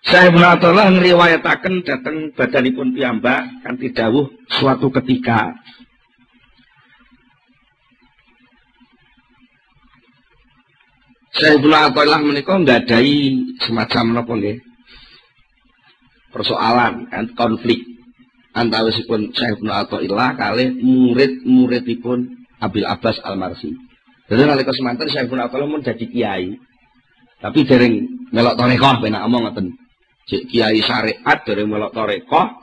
Saya 0.06 0.30
Ibnu 0.30 0.38
Athaillah 0.38 0.86
ngriwayataken 0.94 1.82
dhateng 1.82 2.30
badanipun 2.38 2.94
piyambak 2.94 3.42
kanthi 3.66 3.90
dawuh 3.90 4.30
suatu 4.54 4.86
ketika 4.94 5.50
Saya 11.34 11.58
Ibnu 11.58 11.74
Athaillah 11.74 12.22
menika 12.22 12.54
nggadahi 12.54 13.18
semacam 13.66 14.04
napa 14.14 14.32
nggih? 14.38 14.56
Persoalan 16.30 17.10
kan 17.10 17.26
konflik 17.34 17.82
antawisipun 18.54 19.34
Syekh 19.34 19.58
Ibnu 19.58 19.74
Athaillah 19.74 20.38
kalih 20.38 20.70
murid-muridipun 20.86 22.46
Abil 22.62 22.86
Abbas 22.86 23.18
Al-Marsi. 23.26 23.74
Jadi 24.30 24.42
nalika 24.46 24.70
semanten 24.70 25.10
Syekh 25.10 25.26
Ibnu 25.28 25.42
Athaillah 25.42 25.66
mun 25.66 25.82
kiai. 25.82 26.54
Tapi 27.42 27.58
dereng 27.66 28.06
melok 28.30 28.54
tarekah 28.54 29.02
penak 29.02 29.26
omong 29.26 29.50
ngoten. 29.50 29.85
Cek 30.26 30.42
kiai 30.50 30.82
syariat 30.82 31.38
dereng 31.46 31.70
melok 31.70 31.94
tarekah. 31.94 32.58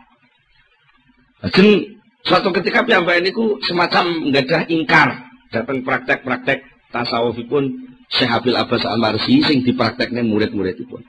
Lajeng 1.43 1.95
suatu 2.27 2.51
ketika 2.51 2.83
piyambak 2.83 3.23
niku 3.23 3.59
semacam 3.63 4.31
nggadah 4.31 4.67
ingkar 4.67 5.31
datang 5.51 5.79
praktek-praktek 5.83 6.59
tasawufipun 6.91 7.87
Syekh 8.11 8.31
Abil 8.31 8.59
Abbas 8.59 8.83
Al-Marsi 8.83 9.39
sing 9.47 9.63
dipraktekne 9.63 10.27
murid-muridipun. 10.27 11.07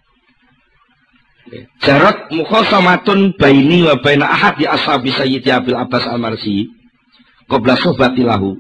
Jarat 1.83 2.31
mukhasamatun 2.33 3.37
baini 3.37 3.85
wa 3.85 3.99
baina 4.01 4.31
ahad 4.31 4.57
di 4.57 4.65
ashabi 4.65 5.11
Sayyidi 5.11 5.51
Abil 5.51 5.77
Abbas 5.77 6.07
Al-Marsi 6.07 6.71
qabla 7.51 7.75
sohbatilahu. 7.83 8.57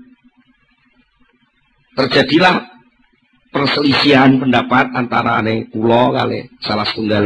Terjadilah 1.95 2.75
perselisihan 3.55 4.35
pendapat 4.43 4.91
antara 4.99 5.39
ane 5.39 5.71
kula 5.71 6.11
kali 6.11 6.51
salah 6.59 6.83
setunggal 6.83 7.23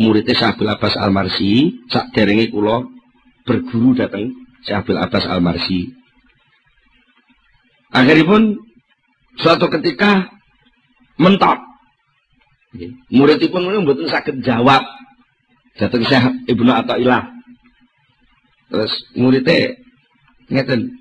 muridnya 0.00 0.34
Syekh 0.34 0.58
Abil 0.58 0.70
Abbas 0.70 0.94
Al-Marsi 0.98 1.84
sak 1.90 2.10
derenge 2.14 2.50
kula 2.50 2.86
berguru 3.46 3.94
datang 3.94 4.34
Syekh 4.66 4.84
Abil 4.84 4.98
Abbas 4.98 5.24
Al-Marsi. 5.26 5.94
Akhiripun 7.94 8.64
Suatu 9.38 9.66
ketika 9.66 10.30
mentok. 11.18 11.58
Muridipun 13.10 13.70
pun 13.70 13.82
mboten 13.86 14.06
sakit 14.10 14.42
jawab. 14.46 14.82
Datang 15.78 16.06
Syekh 16.06 16.24
Ibnu 16.54 16.70
Athaillah. 16.70 17.34
Terus 18.70 18.92
muridnya 19.18 19.74
ngeten. 20.50 20.94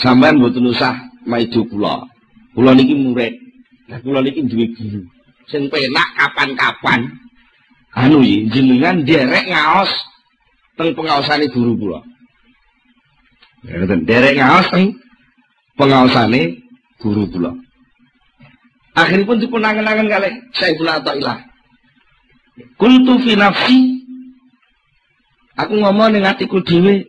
Sampean 0.00 0.40
mboten 0.40 0.68
usah 0.68 1.00
maido 1.24 1.64
kula. 1.68 2.04
Kula 2.52 2.76
niki 2.76 2.92
murid. 2.96 3.36
Nah 3.88 4.00
kula 4.04 4.20
niki 4.20 4.44
duwe 4.44 4.68
guru. 4.76 5.00
Sing 5.50 5.66
penak 5.66 6.08
kapan-kapan 6.14 7.10
anu 7.98 8.22
jenengan 8.54 9.02
derek 9.02 9.50
ngaos 9.50 9.90
teng 10.78 10.94
pengaosane 10.94 11.50
guru 11.50 11.74
kula. 11.74 12.00
Ya 13.66 13.82
derek 13.84 14.38
ngaos 14.38 14.66
teng 14.70 14.94
pengaosane 15.74 16.62
guru 17.02 17.26
kula. 17.34 17.50
Akhiripun 18.94 19.42
dipun 19.42 19.66
angen-angen 19.66 20.06
kalih 20.06 20.34
Saiful 20.54 20.86
Athaillah. 20.86 21.46
Kuntu 22.78 23.22
fi 23.22 23.38
nafsi 23.38 24.00
Aku 25.60 25.76
ngomong 25.76 26.16
ning 26.16 26.24
atiku 26.24 26.64
dhewe, 26.64 27.04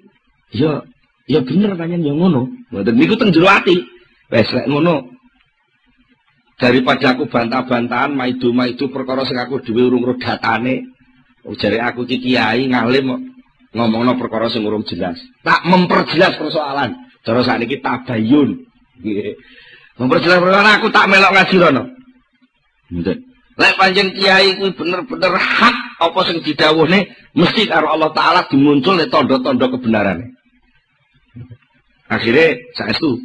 ya 0.51 0.83
ya 1.23 1.39
bener 1.39 1.71
panjen 1.79 2.03
ya 2.03 2.11
ngono. 2.11 2.51
Mboten 2.67 2.99
niku 2.99 3.15
teng 3.15 3.31
jero 3.31 3.47
ati. 3.47 3.79
Wes 4.27 4.49
lek 4.51 4.67
ngono. 4.67 5.07
Daripada 6.61 7.17
aku 7.17 7.25
bantah-bantahan 7.25 8.13
maidu-maidu 8.13 8.93
perkara 8.93 9.25
sing 9.25 9.33
aku 9.41 9.65
dhewe 9.65 9.89
urung 9.89 10.05
ro 10.05 10.13
datane. 10.21 10.85
Oh, 11.41 11.57
aku 11.57 12.05
iki 12.05 12.21
kiai 12.21 12.69
ngalim 12.69 13.33
ngomongno 13.73 14.13
perkara 14.21 14.45
sing 14.45 14.61
urung 14.61 14.85
jelas. 14.85 15.17
Tak 15.41 15.65
memperjelas 15.65 16.37
persoalan. 16.37 16.93
Cara 17.25 17.41
sakniki 17.41 17.81
tabayun. 17.81 18.61
Memperjelas 19.97 20.37
perkara 20.37 20.77
aku 20.77 20.93
tak 20.93 21.09
melok 21.09 21.33
ngaji 21.33 21.55
rono. 21.57 21.83
Lek 23.57 23.73
panjang 23.81 24.13
kiai 24.13 24.53
kuwi 24.61 24.69
bener-bener 24.77 25.33
hak 25.41 25.75
apa 25.97 26.19
sing 26.29 26.45
didhawuhne 26.45 27.09
mesti 27.33 27.65
karo 27.65 27.89
Allah 27.89 28.13
taala 28.13 28.45
dimunculne 28.45 29.09
tanda-tanda 29.09 29.65
kebenarane. 29.65 30.29
Akhirnya 32.05 32.53
saestu 32.77 33.17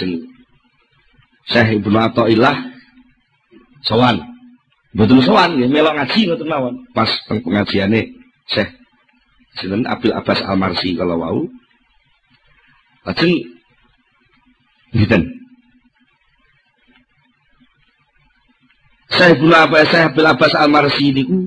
jeng 0.00 0.32
Syekh 1.48 1.80
Ibnu 1.80 1.98
Athaillah 2.00 2.56
sowan. 3.84 4.16
Betul 4.94 5.20
sowan 5.20 5.58
ya 5.60 5.66
melok 5.68 5.94
ngaji 5.98 6.20
ngoten 6.30 6.48
mawon. 6.48 6.74
Pas 6.96 7.10
teng 7.28 7.42
pengajiane 7.44 8.14
Syekh 8.48 8.70
Sinten 9.54 9.86
Abil 9.86 10.10
Abbas 10.10 10.42
Al-Marsi 10.42 10.98
kalau 10.98 11.20
wau. 11.20 11.40
Lajeng 13.04 13.34
Ngiten. 14.94 15.22
Saya 19.14 19.34
pula 19.38 19.66
apa 19.66 19.86
saya 19.86 20.10
bila 20.10 20.34
Abbas 20.34 20.54
Al-Marsi 20.58 21.14
niku 21.14 21.46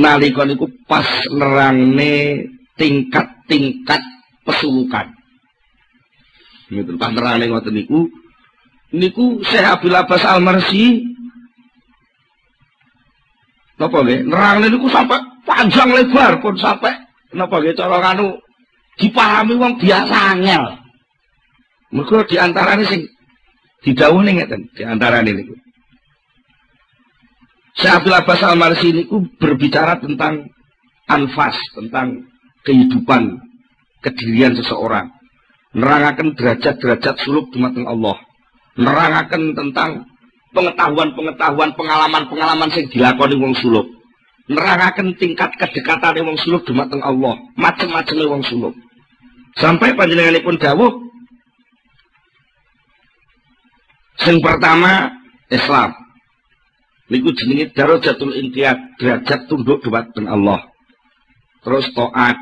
nalika 0.00 0.48
niku 0.48 0.68
pas 0.88 1.04
nerangne 1.28 2.46
tingkat-tingkat 2.80 4.00
pesulukan. 4.48 5.12
Niku 6.72 6.96
pas 6.96 7.12
nerangne 7.12 7.52
ngoten 7.52 7.74
niku 7.74 8.08
niku 8.94 9.42
saya 9.42 9.74
Abil 9.74 9.90
Abbas 9.90 10.22
Al-Marsi 10.22 11.02
napa 13.74 14.06
nggih 14.06 14.22
nerangne 14.30 14.70
niku 14.70 14.86
sampai 14.86 15.18
panjang 15.42 15.90
lebar 15.90 16.38
pun 16.38 16.54
sampai 16.54 16.94
napa 17.34 17.58
nggih 17.58 17.74
cara 17.74 17.98
nganu 17.98 18.38
dipahami 18.98 19.54
wong 19.58 19.74
biasa 19.82 20.16
angel. 20.38 20.64
Mergo 21.94 22.26
di 22.26 22.38
antarane 22.38 22.86
sing 22.86 23.06
didhawuhi 23.82 24.34
ngeten, 24.34 24.70
di 24.74 24.82
antarane 24.82 25.30
niku. 25.30 25.54
Syekh 27.74 28.02
Abdul 28.02 28.18
Abbas 28.18 28.40
Al-Marsi 28.46 28.94
niku 28.94 29.26
berbicara 29.38 29.98
tentang 29.98 30.46
anfas, 31.10 31.58
tentang 31.74 32.30
kehidupan, 32.62 33.42
kedirian 33.98 34.54
seseorang. 34.54 35.10
Nerangaken 35.74 36.38
derajat-derajat 36.38 37.18
suluk 37.26 37.50
dumateng 37.50 37.90
Allah. 37.90 38.14
Nerangaken 38.74 39.54
tentang 39.54 40.02
pengetahuan-pengetahuan, 40.50 41.70
pengalaman-pengalaman 41.78 42.70
sing 42.74 42.90
dilakoni 42.90 43.34
wong 43.38 43.54
suluk. 43.58 43.86
Nerangaken 44.50 45.14
tingkat 45.16 45.54
kedekatan 45.56 46.20
wong 46.20 46.38
suluk 46.42 46.66
dumateng 46.66 47.00
Allah, 47.00 47.38
macam-macam 47.54 48.16
wong 48.28 48.42
suluk. 48.44 48.74
Sampai 49.54 49.94
panjenenganipun 49.94 50.58
dawuh 50.58 51.04
Sing 54.24 54.38
pertama 54.38 55.10
Islam. 55.50 55.90
Niku 57.12 57.34
jenenge 57.36 57.74
darajatul 57.76 58.32
intiyat, 58.32 58.96
derajat 58.96 59.50
tunduk 59.50 59.84
dumateng 59.84 60.24
Allah. 60.24 60.64
Terus 61.60 61.92
taat, 61.92 62.36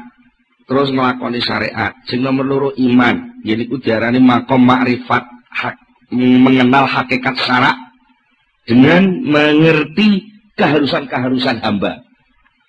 terus 0.70 0.94
nglakoni 0.94 1.42
syariat. 1.42 1.96
Sing 2.06 2.22
nomor 2.22 2.46
loro 2.46 2.70
iman, 2.78 3.42
yaiku 3.42 3.82
diarani 3.82 4.22
makom 4.22 4.62
makrifat, 4.62 5.26
hak, 5.50 5.76
mengenal 6.12 6.84
hakikat 6.84 7.34
syarak 7.40 7.76
dengan 8.68 9.08
mengerti 9.24 10.28
keharusan-keharusan 10.54 11.64
hamba. 11.64 12.04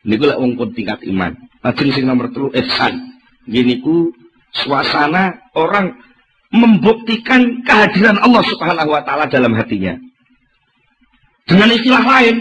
Niku 0.04 0.28
lek 0.28 0.40
wong 0.40 0.58
tingkat 0.74 1.00
iman. 1.08 1.36
Lajeng 1.64 1.92
sing 1.96 2.04
nomor 2.08 2.32
telu 2.32 2.52
ihsan. 2.52 3.00
Yaiku 3.48 4.12
suasana 4.56 5.40
orang 5.56 5.96
membuktikan 6.54 7.64
kehadiran 7.66 8.20
Allah 8.22 8.44
Subhanahu 8.46 8.94
wa 8.94 9.02
taala 9.04 9.26
dalam 9.28 9.56
hatinya. 9.58 9.98
Dengan 11.44 11.76
istilah 11.76 12.04
lain, 12.08 12.36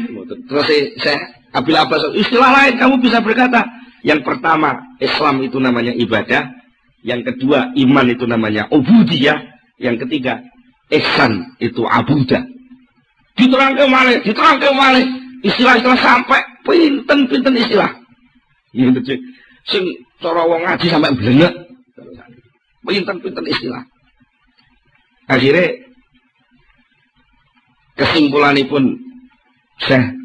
terus 0.47 0.69
saya 1.03 1.19
Abil 1.53 1.75
Abbas, 1.75 2.15
istilah 2.15 2.51
lain 2.55 2.79
kamu 2.79 3.03
bisa 3.03 3.19
berkata, 3.19 3.67
yang 4.07 4.23
pertama 4.23 4.95
Islam 5.03 5.43
itu 5.43 5.59
namanya 5.59 5.91
ibadah, 5.91 6.55
yang 7.03 7.27
kedua 7.27 7.75
iman 7.75 8.07
itu 8.07 8.25
namanya 8.31 8.71
ubudiyah, 8.71 9.43
yang 9.83 9.99
ketiga 9.99 10.39
ihsan 10.93 11.57
itu 11.59 11.83
abudah. 11.89 12.45
Diterangkan 13.33 13.89
malih, 13.89 14.21
diterangkan 14.21 14.75
malih, 14.77 15.05
istilah-istilah 15.41 15.99
sampai 15.99 16.41
pinten-pinten 16.69 17.55
istilah. 17.57 17.91
Gitu, 18.77 19.01
sing 19.69 19.85
cara 20.21 20.45
wong 20.45 20.63
ngaji 20.65 20.87
sampai 20.93 21.17
blengek. 21.17 21.55
Pinten-pinten 22.85 23.45
istilah. 23.49 23.83
Akhirnya 25.31 25.71
kesimpulanipun 27.97 28.99
Syekh 29.81 30.19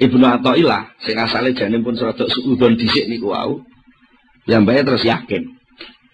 Ibnu 0.00 0.24
Athaillah 0.24 0.96
sing 1.04 1.18
asale 1.20 1.52
jane 1.52 1.76
pun 1.84 1.92
rada 1.92 2.24
suudon 2.24 2.78
dhisik 2.78 3.04
niku 3.10 3.36
wau. 3.36 3.60
Piyambake 4.48 4.86
terus 4.86 5.04
yakin. 5.04 5.44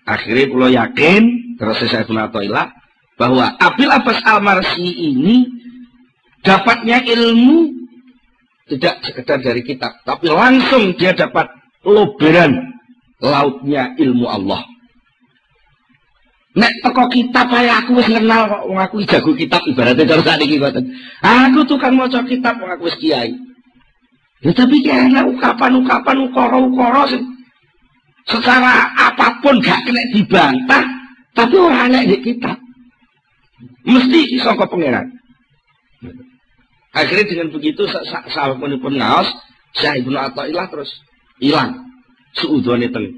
Akhirnya 0.02 0.50
kula 0.50 0.68
yakin 0.74 1.22
terus 1.60 1.78
Syekh 1.86 2.10
Ibnu 2.10 2.18
Athaillah 2.18 2.74
bahwa 3.16 3.56
Abil 3.56 3.88
Abbas 3.88 4.20
Al-Marsi 4.24 4.88
ini 4.92 5.48
dapatnya 6.44 7.00
ilmu 7.02 7.72
tidak 8.68 9.00
sekedar 9.02 9.40
dari 9.40 9.64
kitab, 9.64 9.96
tapi 10.04 10.28
langsung 10.28 10.92
dia 11.00 11.16
dapat 11.16 11.48
loberan 11.86 12.76
lautnya 13.22 13.96
ilmu 13.96 14.26
Allah. 14.28 14.62
Nek 16.56 16.72
teko 16.80 17.04
kitab 17.12 17.52
ae 17.52 17.68
aku 17.68 18.00
wis 18.00 18.08
kenal 18.08 18.48
kok 18.48 18.64
wong 18.64 18.80
aku 18.80 19.04
jago 19.04 19.36
kitab 19.36 19.60
ibaratnya 19.68 20.08
cara 20.08 20.22
sakniki 20.24 20.56
ngoten. 20.56 20.88
Aku 21.20 21.68
tukang 21.68 22.00
maca 22.00 22.24
kitab 22.24 22.56
wong 22.56 22.72
aku 22.72 22.88
wis 22.88 22.96
kiai. 22.96 23.36
Ya 24.40 24.52
tapi 24.56 24.80
ki 24.80 24.88
ana 24.88 25.28
ukapan-ukapan 25.28 26.16
ukara-ukara 26.28 27.12
secara 28.24 28.88
apa 28.96 29.36
pun 29.44 29.60
gak 29.60 29.84
kena 29.84 30.02
dibantah, 30.16 30.84
tapi 31.36 31.54
ora 31.60 31.88
ana 31.92 32.08
di 32.08 32.18
kitab. 32.24 32.56
Mesti 33.86 34.42
saka 34.42 34.66
pangeran. 34.66 35.06
Akhirnya 36.90 37.28
dengan 37.28 37.48
begitu 37.54 37.86
sahabat 37.86 38.58
pun 38.58 38.94
ngaos, 38.98 39.28
Syekh 39.78 40.02
Ibnu 40.02 40.16
Athaillah 40.16 40.66
terus 40.72 40.90
hilang. 41.38 41.86
Suudone 42.36 42.92
teng 42.92 43.16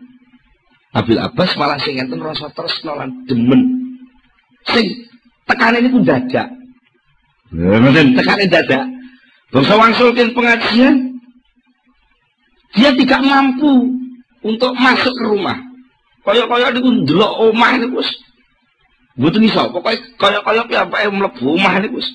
Abil 0.94 1.18
Abbas 1.20 1.52
malah 1.58 1.76
sing 1.82 2.00
enten 2.00 2.22
rasa 2.22 2.48
tresno 2.54 2.96
lan 2.96 3.26
demen. 3.28 3.60
Sing 4.72 4.86
tekane 5.44 5.84
niku 5.84 6.00
dadak. 6.00 6.48
Ngoten 7.52 8.16
tekane 8.16 8.44
dadak. 8.48 8.84
Bangsa 9.48 9.74
wangsulkin 9.76 10.32
pengajian 10.36 11.18
dia 12.76 12.92
tidak 12.92 13.20
mampu 13.24 13.90
untuk 14.44 14.72
masuk 14.76 15.12
ke 15.12 15.24
rumah. 15.24 15.56
Kaya-kaya 16.24 16.72
niku 16.72 16.88
ndelok 17.04 17.32
omah 17.52 17.72
niku 17.80 18.00
wis 18.00 18.10
mboten 19.18 19.44
iso. 19.44 19.68
Pokoke 19.74 19.98
kaya-kaya 20.16 20.62
piyambake 20.64 21.06
mlebu 21.10 21.58
omah 21.58 21.74
niku 21.82 21.98
wis 21.98 22.08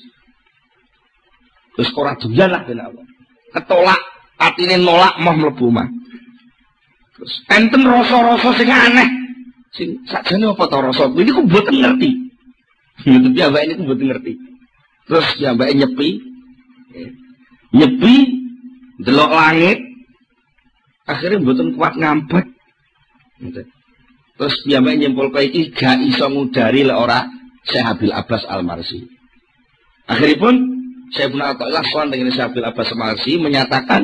wis 1.76 1.90
ora 1.94 2.16
doyan 2.16 2.50
lah 2.50 2.64
ben 2.64 2.80
Ketolak 3.54 4.00
atine 4.40 4.80
nolak 4.80 5.14
mau 5.22 5.36
mlebu 5.36 5.70
omah. 5.70 5.86
Terus 7.14 7.34
enten 7.46 7.86
rasa-rasa 7.86 8.50
sing 8.58 8.68
aneh. 8.72 9.08
Sing 9.74 9.88
sakjane 10.10 10.50
apa 10.50 10.66
to 10.66 10.78
rasa? 10.82 11.04
Ini 11.14 11.30
ku 11.30 11.42
mboten 11.46 11.76
ngerti. 11.78 12.10
Ya 13.38 13.50
mbak 13.50 13.62
ini 13.70 13.78
ku 13.78 13.82
mboten 13.86 14.06
ngerti. 14.10 14.32
Terus 15.06 15.26
ya 15.38 15.54
mbak 15.54 15.70
nyepi. 15.70 16.10
Nyepi 17.74 18.14
delok 19.02 19.30
langit. 19.30 19.78
Akhirnya 21.06 21.38
mboten 21.38 21.78
kuat 21.78 21.94
ngampet. 21.94 22.46
Terus 24.34 24.56
ya 24.66 24.82
mbak 24.82 24.98
nyempol 24.98 25.30
kayak 25.30 25.50
iki 25.54 25.70
gak 25.70 26.02
iso 26.02 26.26
ngudari 26.26 26.82
le 26.82 26.94
ora 26.94 27.22
Syekh 27.70 27.86
Abil 27.86 28.12
Abbas 28.12 28.42
Al-Marsi. 28.50 29.06
Akhiripun 30.10 30.54
saya 31.14 31.30
pun 31.30 31.40
Athaillah 31.40 31.84
soal 31.86 32.10
dengan 32.10 32.34
Syabil 32.34 32.66
Abbas 32.66 32.90
Marsi 32.98 33.38
menyatakan 33.38 34.02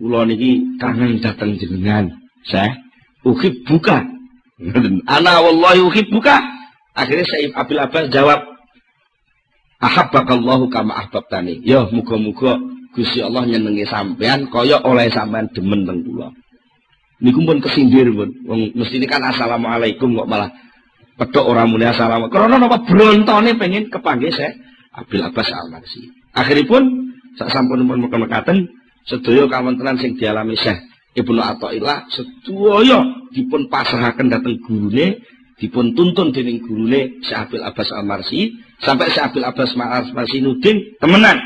kula 0.00 0.24
niki 0.24 0.80
kangen 0.80 1.20
datang 1.20 1.54
jenengan. 1.60 2.08
Saya 2.48 2.80
ukip 3.22 3.68
buka. 3.68 4.08
Ana 5.04 5.44
wallahi 5.44 5.84
ukip 5.84 6.08
buka. 6.08 6.40
Akhirnya 6.96 7.28
saya 7.28 7.52
Abil 7.60 7.80
Abbas 7.80 8.08
jawab, 8.08 8.40
Ahabbakallahu 9.80 10.68
kama 10.68 10.92
ahbabtani. 10.92 11.64
Ya 11.64 11.88
muga-muga 11.88 12.60
Gusti 12.92 13.24
Allah 13.24 13.48
nyenengi 13.48 13.88
sampean 13.88 14.48
kaya 14.52 14.80
oleh 14.84 15.08
sampean 15.08 15.48
demen 15.52 15.88
teng 15.88 16.04
kula. 16.04 16.32
Niku 17.20 17.44
pun 17.44 17.60
kesindir 17.60 18.08
pun. 18.12 18.32
Wong 18.48 18.72
mesti 18.72 18.96
ini 18.96 19.06
kan 19.08 19.20
assalamualaikum 19.20 20.16
kok 20.16 20.28
malah 20.28 20.48
pedok 21.20 21.44
orang 21.52 21.68
mulia 21.68 21.92
assalamualaikum. 21.92 22.36
Karena 22.36 22.56
napa 22.56 22.78
brontone 22.84 23.50
pengen 23.60 23.92
kepanggih 23.92 24.32
saya 24.32 24.56
Abil 24.96 25.22
Abbas 25.22 25.48
Al-Marsi. 25.52 26.08
Akhiripun 26.32 27.12
sak 27.36 27.52
sampun 27.52 27.84
pun 27.86 28.00
mekaten 28.00 28.66
sedaya 29.06 29.46
kawontenan 29.46 29.96
sing 30.00 30.16
dialami 30.16 30.56
Syekh 30.58 30.80
Ibnu 31.16 31.40
Athaillah 31.40 32.06
sedaya 32.10 33.02
dipun 33.34 33.66
pasrahaken 33.70 34.30
dhateng 34.30 34.56
gurune 34.62 35.20
dipun 35.60 35.92
tuntun 35.92 36.32
dening 36.32 36.62
gurune 36.64 37.20
Syekh 37.24 37.48
Abil 37.48 37.62
Abbas 37.64 37.88
Al-Marsi 37.92 38.54
sampai 38.80 39.12
Syekh 39.12 39.30
Abil 39.30 39.44
Abbas 39.46 39.76
Al-Marsi 39.76 40.38
nudin 40.40 40.96
temenan 41.02 41.38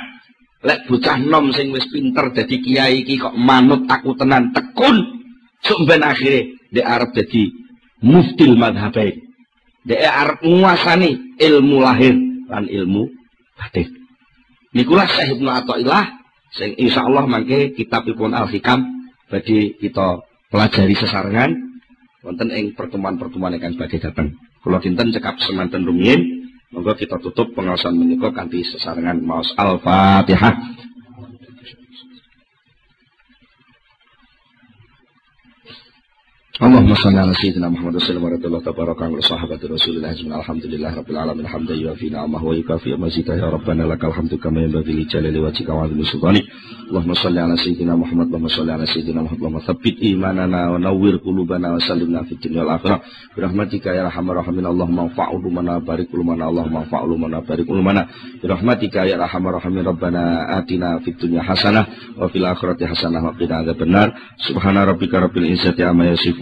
lek 0.64 0.88
bocah 0.88 1.20
nom 1.20 1.52
sing 1.52 1.72
wis 1.72 1.84
pinter 1.92 2.32
dadi 2.32 2.56
kiai 2.64 3.04
iki 3.04 3.20
kok 3.20 3.36
manut 3.36 3.84
aku 3.84 4.16
tenan 4.16 4.52
tekun 4.56 5.23
Sumben 5.64 6.04
akhirnya 6.04 6.42
dia 6.70 6.84
Arab 6.84 7.16
jadi 7.16 7.48
muftil 8.04 8.54
madhabain. 8.54 9.16
Dia 9.84 10.12
Arab 10.12 10.44
menguasani 10.44 11.40
ilmu 11.40 11.80
lahir 11.80 12.16
dan 12.48 12.68
ilmu 12.68 13.08
batin. 13.56 13.88
Nikulah 14.74 15.08
Syekh 15.08 15.38
Ibnu 15.38 15.48
Athaillah 15.48 16.04
sing 16.54 16.76
insyaallah 16.76 17.24
mangke 17.24 17.72
kitabipun 17.76 18.32
Al-Hikam 18.36 19.10
bagi 19.28 19.76
kita 19.78 20.24
pelajari 20.52 20.94
sesarengan 20.98 21.50
wonten 22.24 22.48
ing 22.50 22.72
pertemuan-pertemuan 22.72 23.56
ingkang 23.60 23.76
badhe 23.76 24.00
dateng. 24.00 24.34
Kula 24.64 24.80
dinten 24.80 25.12
cekap 25.12 25.36
semanten 25.44 25.84
rumiyin, 25.84 26.48
monggo 26.72 26.96
kita 26.96 27.20
tutup 27.20 27.52
pengawasan 27.52 28.00
menika 28.00 28.32
kanthi 28.32 28.64
sesarengan 28.64 29.20
maos 29.20 29.52
Al-Fatihah. 29.60 30.56
Allahumma 36.54 36.94
salli 36.94 37.18
ala 37.18 37.34
sayyidina 37.34 37.66
Muhammad 37.66 37.98
sallallahu 37.98 38.38
alaihi 38.38 38.46
wa 38.46 38.62
tabaraka 38.62 39.10
wa 39.10 39.18
sahabati 39.18 39.66
Rasulillah 39.66 40.14
ajma'in. 40.14 40.38
Alhamdulillah 40.38 40.94
rabbil 40.94 41.18
alamin. 41.18 41.50
Hamdan 41.50 41.74
yuafi 41.82 42.14
ni'amahu 42.14 42.46
wa 42.46 42.54
yukafi 42.54 42.94
mazidah 42.94 43.34
ya 43.34 43.50
rabbana 43.50 43.90
lakal 43.90 44.14
hamdu 44.14 44.38
kama 44.38 44.62
yanbaghi 44.62 44.94
li 44.94 45.02
jalali 45.10 45.42
wajhika 45.42 45.74
wa 45.74 45.90
'azimi 45.90 46.06
sultani 46.06 46.46
Allahumma 46.94 47.18
salli 47.18 47.42
ala 47.42 47.58
sayyidina 47.58 47.98
Muhammad. 47.98 48.30
Allahumma 48.30 48.54
salli 48.54 48.70
ala 48.70 48.86
sayyidina 48.86 49.26
Muhammad. 49.26 49.42
Allahumma 49.42 49.66
tsabbit 49.66 49.98
imanana 49.98 50.60
wa 50.70 50.78
nawwir 50.78 51.18
qulubana 51.26 51.74
wa 51.74 51.82
sallimna 51.82 52.22
fid 52.22 52.38
dunya 52.38 52.62
wal 52.62 52.78
akhirah. 52.78 53.02
Bi 53.34 53.38
rahmatika 53.42 53.90
ya 53.90 54.06
arhamar 54.06 54.46
rahimin 54.46 54.62
Allahumma 54.70 55.10
fa'ulu 55.10 55.50
mana 55.50 55.82
barik 55.82 56.14
mana 56.14 56.54
Allahumma 56.54 56.86
fa'ulu 56.86 57.18
mana 57.18 57.42
barik 57.42 57.66
mana 57.66 58.06
bi 58.38 58.46
rahmatika 58.46 59.02
ya 59.10 59.18
arhamar 59.18 59.58
rahimin 59.58 59.82
Rabbana 59.82 60.54
atina 60.62 61.02
fid 61.02 61.18
dunya 61.18 61.42
hasanah 61.42 62.14
wa 62.14 62.30
fil 62.30 62.46
akhirati 62.46 62.86
hasanah 62.86 63.26
wa 63.26 63.34
qina 63.34 63.66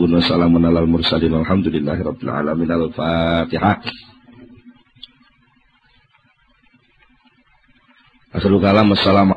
yasifun 0.03 0.19
wa 0.19 0.23
salamun 0.27 0.63
alal 0.67 0.87
mursalin 0.91 1.31
walhamdulillahi 1.31 2.03
rabbil 2.03 2.31
alamin 2.31 2.71
al-fatihah. 2.71 3.79
Akhirul 8.33 8.65
kalam 8.65 8.91
assalamualaikum 8.97 9.32